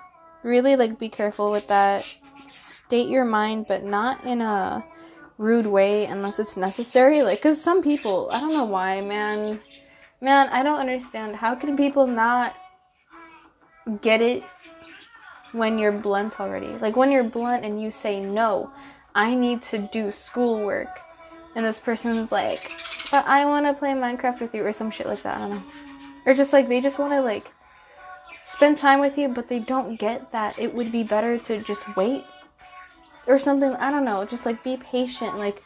really 0.43 0.77
like 0.77 0.99
be 0.99 1.09
careful 1.09 1.51
with 1.51 1.69
that. 1.69 2.03
State 2.49 3.09
your 3.09 3.25
mind 3.25 3.67
but 3.69 3.85
not 3.85 4.25
in 4.25 4.41
a 4.41 4.85
rude 5.39 5.67
way 5.67 6.07
unless 6.07 6.39
it's 6.39 6.57
necessary. 6.57 7.23
Like, 7.23 7.41
cause 7.43 7.61
some 7.61 7.83
people, 7.83 8.29
I 8.33 8.41
don't 8.41 8.55
know 8.55 8.65
why, 8.65 9.01
man. 9.01 9.61
Man, 10.21 10.49
I 10.49 10.63
don't 10.63 10.79
understand. 10.79 11.37
How 11.37 11.55
can 11.55 11.77
people 11.77 12.07
not 12.07 12.55
get 14.01 14.23
it 14.23 14.43
when 15.53 15.79
you're 15.79 15.93
blunt 15.93 16.41
already? 16.41 16.69
Like, 16.69 16.97
when 16.97 17.13
you're 17.13 17.25
blunt 17.25 17.65
and 17.65 17.83
you 17.83 17.91
say, 17.91 18.21
no, 18.21 18.71
I 19.15 19.35
need 19.35 19.63
to 19.65 19.79
do 19.79 20.11
schoolwork. 20.11 21.01
And 21.55 21.65
this 21.65 21.81
person's 21.81 22.33
like, 22.33 22.71
but 23.11 23.27
I 23.27 23.45
want 23.47 23.67
to 23.67 23.75
play 23.75 23.91
Minecraft 23.91 24.41
with 24.41 24.55
you 24.55 24.65
or 24.65 24.73
some 24.73 24.91
shit 24.91 25.07
like 25.07 25.23
that. 25.23 25.37
I 25.37 25.41
don't 25.41 25.51
know. 25.51 25.63
Or 26.25 26.35
just 26.35 26.53
like, 26.53 26.69
they 26.69 26.81
just 26.81 26.99
want 26.99 27.13
to, 27.13 27.21
like, 27.21 27.53
spend 28.45 28.79
time 28.79 29.01
with 29.01 29.17
you, 29.17 29.29
but 29.29 29.49
they 29.49 29.59
don't 29.59 29.99
get 29.99 30.33
that 30.33 30.59
it 30.59 30.75
would 30.75 30.93
be 30.93 31.03
better 31.03 31.39
to 31.39 31.63
just 31.63 31.97
wait 31.97 32.25
or 33.27 33.39
something. 33.39 33.73
I 33.75 33.91
don't 33.91 34.05
know. 34.05 34.25
Just 34.25 34.47
like 34.47 34.63
be 34.63 34.77
patient. 34.77 35.39
Like 35.39 35.63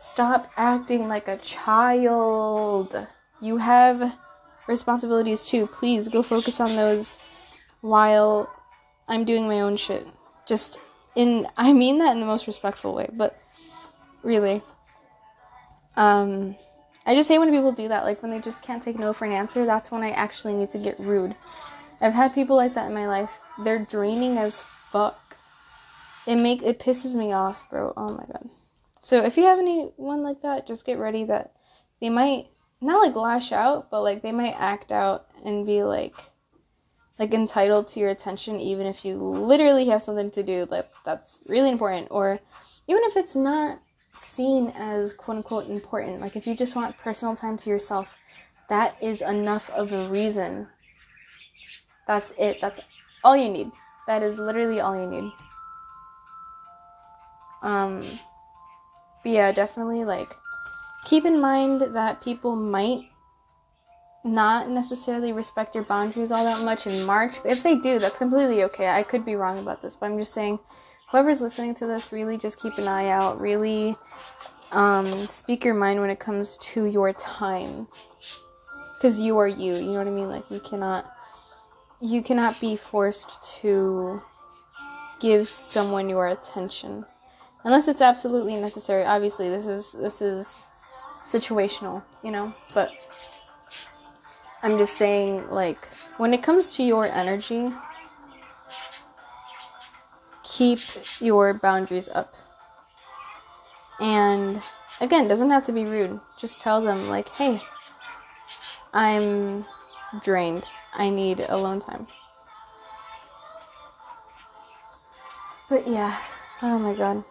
stop 0.00 0.50
acting 0.56 1.08
like 1.08 1.28
a 1.28 1.38
child. 1.38 3.06
You 3.40 3.58
have 3.58 4.18
responsibilities 4.66 5.44
too. 5.44 5.66
Please 5.66 6.08
go 6.08 6.22
focus 6.22 6.60
on 6.60 6.76
those 6.76 7.18
while 7.80 8.50
I'm 9.08 9.24
doing 9.24 9.46
my 9.46 9.60
own 9.60 9.76
shit. 9.76 10.06
Just 10.46 10.78
in 11.14 11.48
I 11.56 11.72
mean 11.72 11.98
that 11.98 12.12
in 12.12 12.20
the 12.20 12.26
most 12.26 12.46
respectful 12.46 12.94
way, 12.94 13.08
but 13.12 13.40
really 14.22 14.62
um 15.96 16.56
I 17.06 17.14
just 17.14 17.28
hate 17.28 17.38
when 17.38 17.50
people 17.50 17.72
do 17.72 17.88
that 17.88 18.04
like 18.04 18.20
when 18.22 18.30
they 18.30 18.40
just 18.40 18.62
can't 18.62 18.82
take 18.82 18.98
no 18.98 19.12
for 19.12 19.24
an 19.24 19.32
answer. 19.32 19.64
That's 19.64 19.90
when 19.90 20.02
I 20.02 20.10
actually 20.10 20.54
need 20.54 20.70
to 20.70 20.78
get 20.78 20.98
rude. 21.00 21.34
I've 22.00 22.12
had 22.12 22.34
people 22.34 22.56
like 22.56 22.74
that 22.74 22.86
in 22.86 22.94
my 22.94 23.08
life. 23.08 23.30
They're 23.58 23.84
draining 23.84 24.38
as 24.38 24.60
fuck 24.92 25.27
it 26.28 26.36
make 26.36 26.62
it 26.62 26.78
pisses 26.78 27.16
me 27.16 27.32
off, 27.32 27.68
bro. 27.70 27.94
Oh 27.96 28.12
my 28.12 28.24
god. 28.26 28.50
So 29.00 29.24
if 29.24 29.38
you 29.38 29.44
have 29.44 29.58
anyone 29.58 30.22
like 30.22 30.42
that, 30.42 30.66
just 30.66 30.84
get 30.84 30.98
ready 30.98 31.24
that 31.24 31.54
they 32.02 32.10
might 32.10 32.48
not 32.82 33.02
like 33.02 33.16
lash 33.16 33.50
out, 33.50 33.90
but 33.90 34.02
like 34.02 34.20
they 34.20 34.30
might 34.30 34.60
act 34.60 34.92
out 34.92 35.26
and 35.42 35.64
be 35.64 35.82
like 35.82 36.14
like 37.18 37.32
entitled 37.32 37.88
to 37.88 37.98
your 37.98 38.10
attention 38.10 38.60
even 38.60 38.86
if 38.86 39.04
you 39.04 39.16
literally 39.16 39.86
have 39.86 40.02
something 40.02 40.30
to 40.30 40.42
do 40.42 40.68
like 40.70 40.90
that's 41.02 41.42
really 41.48 41.70
important. 41.70 42.08
Or 42.10 42.38
even 42.86 43.02
if 43.04 43.16
it's 43.16 43.34
not 43.34 43.80
seen 44.18 44.68
as 44.76 45.14
quote 45.14 45.38
unquote 45.38 45.70
important. 45.70 46.20
Like 46.20 46.36
if 46.36 46.46
you 46.46 46.54
just 46.54 46.76
want 46.76 46.98
personal 46.98 47.36
time 47.36 47.56
to 47.56 47.70
yourself 47.70 48.18
that 48.68 48.96
is 49.00 49.22
enough 49.22 49.70
of 49.70 49.92
a 49.92 50.10
reason. 50.10 50.68
That's 52.06 52.34
it. 52.38 52.58
That's 52.60 52.80
all 53.24 53.34
you 53.34 53.48
need. 53.48 53.70
That 54.06 54.22
is 54.22 54.38
literally 54.38 54.80
all 54.80 54.94
you 54.94 55.08
need 55.08 55.32
um 57.62 58.04
but 59.22 59.32
yeah 59.32 59.52
definitely 59.52 60.04
like 60.04 60.34
keep 61.04 61.24
in 61.24 61.40
mind 61.40 61.80
that 61.94 62.22
people 62.22 62.54
might 62.54 63.08
not 64.24 64.68
necessarily 64.68 65.32
respect 65.32 65.74
your 65.74 65.84
boundaries 65.84 66.30
all 66.30 66.44
that 66.44 66.64
much 66.64 66.86
in 66.86 67.06
March. 67.06 67.36
If 67.44 67.62
they 67.62 67.76
do, 67.76 67.98
that's 67.98 68.18
completely 68.18 68.64
okay. 68.64 68.88
I 68.88 69.02
could 69.02 69.24
be 69.24 69.36
wrong 69.36 69.58
about 69.58 69.80
this, 69.80 69.96
but 69.96 70.06
I'm 70.06 70.18
just 70.18 70.34
saying 70.34 70.58
whoever's 71.10 71.40
listening 71.40 71.74
to 71.76 71.86
this, 71.86 72.12
really 72.12 72.36
just 72.36 72.60
keep 72.60 72.76
an 72.78 72.86
eye 72.86 73.08
out. 73.08 73.40
Really 73.40 73.96
um, 74.72 75.06
speak 75.06 75.64
your 75.64 75.74
mind 75.74 76.00
when 76.00 76.10
it 76.10 76.20
comes 76.20 76.58
to 76.58 76.84
your 76.84 77.12
time. 77.12 77.88
Because 78.96 79.20
you 79.20 79.38
are 79.38 79.48
you. 79.48 79.74
You 79.74 79.92
know 79.92 79.98
what 79.98 80.08
I 80.08 80.10
mean? 80.10 80.28
Like, 80.28 80.50
you 80.50 80.60
cannot. 80.60 81.10
You 82.00 82.22
cannot 82.22 82.60
be 82.60 82.76
forced 82.76 83.60
to 83.60 84.22
give 85.20 85.48
someone 85.48 86.08
your 86.08 86.28
attention 86.28 87.04
unless 87.64 87.88
it's 87.88 88.00
absolutely 88.00 88.56
necessary 88.56 89.04
obviously 89.04 89.48
this 89.48 89.66
is 89.66 89.92
this 89.92 90.22
is 90.22 90.70
situational 91.24 92.02
you 92.22 92.30
know 92.30 92.54
but 92.74 92.90
I'm 94.62 94.76
just 94.76 94.94
saying, 94.94 95.50
like, 95.50 95.86
when 96.16 96.34
it 96.34 96.42
comes 96.42 96.68
to 96.70 96.82
your 96.82 97.04
energy, 97.04 97.72
keep 100.42 100.80
your 101.20 101.54
boundaries 101.54 102.08
up. 102.08 102.34
And 104.00 104.60
again, 105.00 105.28
doesn't 105.28 105.50
have 105.50 105.64
to 105.66 105.72
be 105.72 105.84
rude. 105.84 106.18
Just 106.38 106.60
tell 106.60 106.80
them, 106.80 107.08
like, 107.08 107.28
hey, 107.28 107.62
I'm 108.92 109.64
drained. 110.24 110.64
I 110.94 111.10
need 111.10 111.40
alone 111.48 111.80
time. 111.80 112.08
But 115.68 115.86
yeah, 115.86 116.18
oh 116.62 116.78
my 116.78 116.94
god. 116.94 117.22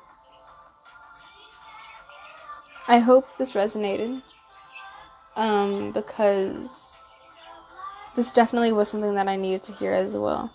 I 2.88 3.00
hope 3.00 3.28
this 3.38 3.54
resonated. 3.54 4.22
Um, 5.36 5.92
because 5.92 6.98
this 8.16 8.32
definitely 8.32 8.72
was 8.72 8.90
something 8.90 9.14
that 9.16 9.28
I 9.28 9.36
needed 9.36 9.64
to 9.64 9.72
hear 9.74 9.94
as 9.94 10.16
well. 10.16 10.52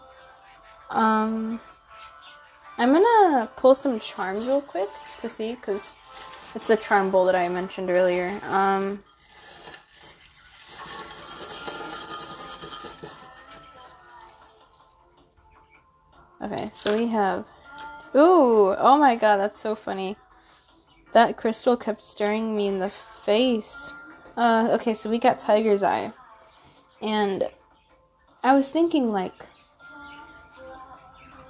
Um, 0.90 1.60
I'm 2.78 2.92
gonna 2.92 3.50
pull 3.56 3.74
some 3.74 4.00
charms 4.00 4.46
real 4.46 4.60
quick 4.60 4.88
to 5.20 5.28
see 5.28 5.54
because 5.54 5.90
it's 6.54 6.66
the 6.66 6.76
charm 6.76 7.10
bowl 7.10 7.26
that 7.26 7.36
I 7.36 7.48
mentioned 7.48 7.90
earlier. 7.90 8.40
Um, 8.48 9.04
okay, 16.42 16.68
so 16.70 16.96
we 16.96 17.06
have. 17.08 17.46
Ooh! 18.16 18.74
Oh 18.76 18.98
my 18.98 19.16
god, 19.16 19.36
that's 19.36 19.60
so 19.60 19.74
funny. 19.74 20.16
That 21.12 21.36
crystal 21.36 21.76
kept 21.76 22.02
staring 22.02 22.56
me 22.56 22.68
in 22.68 22.78
the 22.78 22.90
face. 22.90 23.92
Uh, 24.36 24.68
okay, 24.72 24.94
so 24.94 25.10
we 25.10 25.18
got 25.18 25.38
Tiger's 25.38 25.82
Eye. 25.82 26.12
And 27.00 27.48
I 28.42 28.54
was 28.54 28.70
thinking, 28.70 29.12
like, 29.12 29.46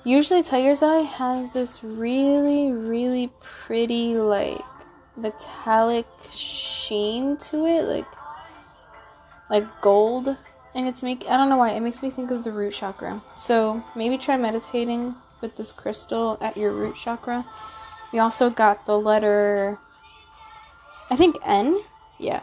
usually 0.04 0.42
Tiger's 0.42 0.82
Eye 0.82 1.02
has 1.02 1.52
this 1.52 1.84
really, 1.84 2.72
really 2.72 3.30
pretty, 3.40 4.14
like, 4.14 4.60
metallic 5.16 6.06
sheen 6.30 7.36
to 7.36 7.66
it, 7.66 7.84
like, 7.84 8.06
like 9.50 9.80
gold. 9.80 10.36
And 10.74 10.88
it's 10.88 11.02
make 11.02 11.24
I 11.28 11.36
don't 11.36 11.50
know 11.50 11.58
why 11.58 11.72
it 11.72 11.80
makes 11.80 12.02
me 12.02 12.08
think 12.08 12.30
of 12.30 12.44
the 12.44 12.50
root 12.50 12.72
chakra. 12.72 13.22
So 13.36 13.84
maybe 13.94 14.16
try 14.16 14.38
meditating 14.38 15.14
with 15.42 15.56
this 15.56 15.70
crystal 15.70 16.38
at 16.40 16.56
your 16.56 16.72
root 16.72 16.96
chakra. 16.96 17.44
We 18.12 18.18
also 18.18 18.50
got 18.50 18.86
the 18.86 18.98
letter 18.98 19.78
I 21.12 21.16
think 21.16 21.36
N. 21.44 21.78
Yeah. 22.18 22.40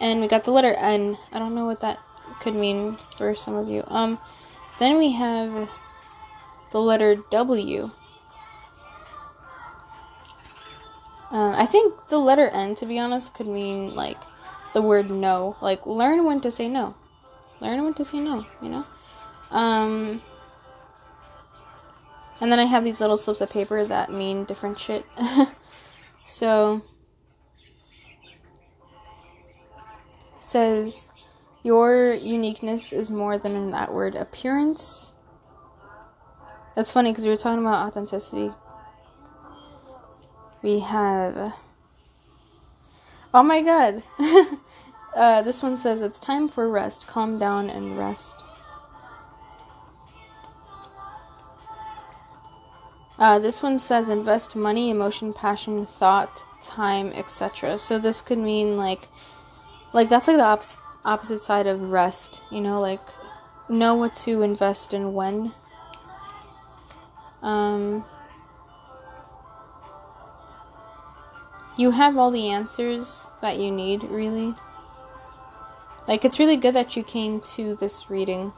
And 0.00 0.20
we 0.20 0.28
got 0.28 0.44
the 0.44 0.52
letter 0.52 0.72
N. 0.74 1.18
I 1.32 1.40
don't 1.40 1.54
know 1.54 1.64
what 1.64 1.80
that 1.80 1.98
could 2.38 2.54
mean 2.54 2.94
for 3.16 3.34
some 3.34 3.56
of 3.56 3.68
you. 3.68 3.82
Um, 3.88 4.16
then 4.78 4.96
we 4.96 5.10
have 5.10 5.68
the 6.70 6.80
letter 6.80 7.16
W. 7.32 7.90
Uh, 11.32 11.54
I 11.56 11.66
think 11.66 11.94
the 12.08 12.18
letter 12.18 12.46
N, 12.46 12.76
to 12.76 12.86
be 12.86 13.00
honest, 13.00 13.34
could 13.34 13.48
mean 13.48 13.92
like 13.96 14.18
the 14.72 14.82
word 14.82 15.10
no. 15.10 15.56
Like 15.60 15.84
learn 15.84 16.24
when 16.24 16.40
to 16.42 16.50
say 16.52 16.68
no. 16.68 16.94
Learn 17.60 17.82
when 17.82 17.94
to 17.94 18.04
say 18.04 18.20
no. 18.20 18.46
You 18.62 18.68
know. 18.68 18.86
Um, 19.50 20.22
and 22.40 22.50
then 22.50 22.58
I 22.58 22.64
have 22.64 22.84
these 22.84 23.00
little 23.00 23.16
slips 23.16 23.40
of 23.40 23.50
paper 23.50 23.84
that 23.84 24.12
mean 24.12 24.44
different 24.44 24.78
shit. 24.78 25.04
so 26.24 26.82
says, 30.54 31.06
Your 31.62 32.12
uniqueness 32.12 32.92
is 32.92 33.10
more 33.10 33.38
than 33.38 33.56
an 33.56 33.74
outward 33.74 34.14
appearance. 34.14 35.14
That's 36.76 36.92
funny 36.92 37.10
because 37.10 37.24
we 37.24 37.30
were 37.30 37.36
talking 37.36 37.60
about 37.60 37.88
authenticity. 37.88 38.50
We 40.62 40.80
have. 40.80 41.54
Oh 43.32 43.42
my 43.42 43.62
god! 43.62 44.02
uh, 45.16 45.42
this 45.42 45.62
one 45.62 45.76
says, 45.76 46.02
It's 46.02 46.20
time 46.20 46.48
for 46.48 46.68
rest. 46.68 47.06
Calm 47.06 47.38
down 47.38 47.68
and 47.68 47.98
rest. 47.98 48.36
Uh, 53.18 53.38
this 53.38 53.62
one 53.62 53.78
says 53.78 54.08
invest 54.08 54.56
money, 54.56 54.90
emotion, 54.90 55.32
passion, 55.32 55.86
thought, 55.86 56.42
time, 56.60 57.12
etc. 57.14 57.78
So 57.78 57.98
this 57.98 58.22
could 58.22 58.38
mean 58.38 58.76
like 58.76 59.08
like 59.92 60.08
that's 60.08 60.26
like 60.26 60.36
the 60.36 60.44
op- 60.44 60.64
opposite 61.04 61.40
side 61.40 61.66
of 61.66 61.92
rest 61.92 62.40
you 62.50 62.60
know 62.60 62.80
like 62.80 63.00
know 63.68 63.94
what 63.94 64.14
to 64.14 64.42
invest 64.42 64.92
in 64.92 65.14
when. 65.14 65.52
Um 67.42 68.04
you 71.76 71.90
have 71.92 72.16
all 72.16 72.30
the 72.30 72.48
answers 72.50 73.30
that 73.42 73.58
you 73.58 73.70
need 73.70 74.02
really. 74.04 74.54
Like 76.08 76.24
it's 76.24 76.38
really 76.38 76.56
good 76.56 76.74
that 76.74 76.96
you 76.96 77.04
came 77.04 77.40
to 77.54 77.76
this 77.76 78.10
reading. 78.10 78.52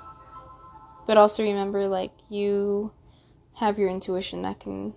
But 1.06 1.18
also 1.18 1.42
remember 1.42 1.86
like 1.86 2.12
you 2.28 2.92
have 3.56 3.78
your 3.78 3.88
intuition 3.88 4.42
that 4.42 4.60
can 4.60 4.94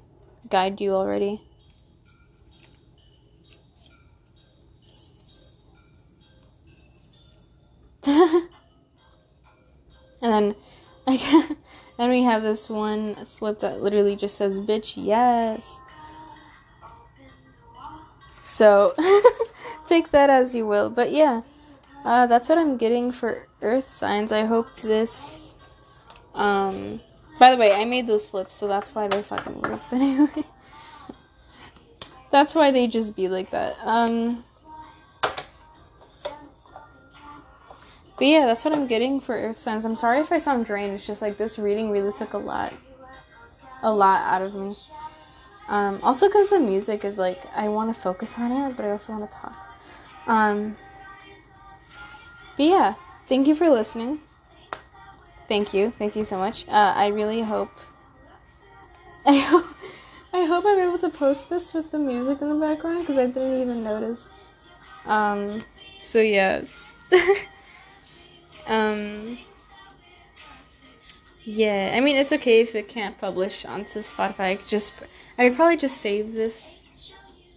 guide 0.49 0.79
you 0.81 0.93
already 0.93 1.41
and 8.07 8.49
then 10.21 10.55
I 11.05 11.55
then 11.97 12.09
we 12.09 12.23
have 12.23 12.43
this 12.43 12.69
one 12.69 13.25
slip 13.25 13.59
that 13.59 13.81
literally 13.81 14.15
just 14.15 14.37
says 14.37 14.59
bitch 14.61 14.93
yes. 14.95 15.79
So 18.43 18.93
take 19.85 20.11
that 20.11 20.29
as 20.29 20.55
you 20.55 20.65
will. 20.65 20.89
But 20.89 21.11
yeah. 21.11 21.41
Uh, 22.05 22.25
that's 22.27 22.47
what 22.47 22.57
I'm 22.57 22.77
getting 22.77 23.11
for 23.11 23.47
earth 23.61 23.89
signs. 23.89 24.31
I 24.31 24.45
hope 24.45 24.73
this 24.77 25.55
um 26.33 27.01
by 27.39 27.51
the 27.51 27.57
way, 27.57 27.73
I 27.73 27.85
made 27.85 28.05
those 28.05 28.27
slips, 28.27 28.55
so 28.55 28.67
that's 28.67 28.93
why 28.93 29.07
they're 29.07 29.23
fucking 29.23 29.61
weird. 29.61 29.79
But 29.89 30.01
anyway. 30.01 30.43
that's 32.31 32.53
why 32.53 32.71
they 32.71 32.87
just 32.87 33.15
be 33.15 33.27
like 33.27 33.49
that. 33.51 33.77
Um 33.83 34.43
But 38.19 38.27
yeah, 38.27 38.45
that's 38.45 38.65
what 38.65 38.73
I'm 38.73 38.85
getting 38.85 39.21
for 39.21 39.33
Earth 39.33 39.57
signs. 39.57 39.85
I'm 39.85 39.95
sorry 39.95 40.19
if 40.19 40.29
I 40.29 40.39
sound 40.39 40.65
drained. 40.65 40.91
It's 40.91 41.07
just 41.07 41.21
like 41.21 41.37
this 41.37 41.57
reading 41.57 41.89
really 41.89 42.11
took 42.11 42.33
a 42.33 42.37
lot, 42.37 42.73
a 43.81 43.89
lot 43.89 44.21
out 44.27 44.41
of 44.41 44.53
me. 44.53 44.75
Um, 45.69 46.01
also, 46.03 46.27
because 46.27 46.49
the 46.49 46.59
music 46.59 47.05
is 47.05 47.17
like, 47.17 47.41
I 47.55 47.69
want 47.69 47.95
to 47.95 47.99
focus 47.99 48.37
on 48.37 48.51
it, 48.51 48.75
but 48.75 48.83
I 48.83 48.91
also 48.91 49.13
want 49.13 49.31
to 49.31 49.37
talk. 49.37 49.55
Um, 50.27 50.75
but 52.57 52.65
yeah, 52.65 52.95
thank 53.29 53.47
you 53.47 53.55
for 53.55 53.69
listening. 53.69 54.19
Thank 55.49 55.73
you. 55.73 55.89
Thank 55.89 56.15
you 56.15 56.23
so 56.23 56.37
much. 56.37 56.67
Uh, 56.69 56.93
I 56.95 57.07
really 57.07 57.41
hope. 57.41 57.71
I 59.25 59.39
hope. 59.39 59.65
I 60.31 60.45
hope 60.45 60.63
I'm 60.67 60.79
able 60.79 60.99
to 60.99 61.09
post 61.09 61.49
this 61.49 61.73
with 61.73 61.91
the 61.91 61.97
music 61.97 62.39
in 62.41 62.49
the 62.49 62.55
background 62.55 62.99
because 62.99 63.17
I 63.17 63.25
didn't 63.25 63.61
even 63.61 63.83
notice. 63.83 64.29
Um, 65.07 65.63
so 65.97 66.19
yeah. 66.21 66.61
um, 68.67 69.39
yeah, 71.43 71.93
I 71.95 71.99
mean, 71.99 72.15
it's 72.15 72.31
okay 72.31 72.61
if 72.61 72.75
it 72.75 72.87
can't 72.87 73.17
publish 73.17 73.65
onto 73.65 74.01
Spotify. 74.01 74.39
I 74.39 74.55
could 74.57 74.67
just, 74.67 75.03
I 75.35 75.47
could 75.47 75.55
probably 75.55 75.77
just 75.77 75.97
save 75.97 76.33
this, 76.33 76.81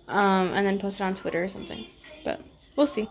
um, 0.09 0.48
and 0.55 0.66
then 0.66 0.78
post 0.78 0.98
it 0.98 1.05
on 1.05 1.14
Twitter 1.14 1.42
or 1.42 1.48
something. 1.48 1.85
But 2.24 2.42
we'll 2.74 2.87
see. 2.87 3.07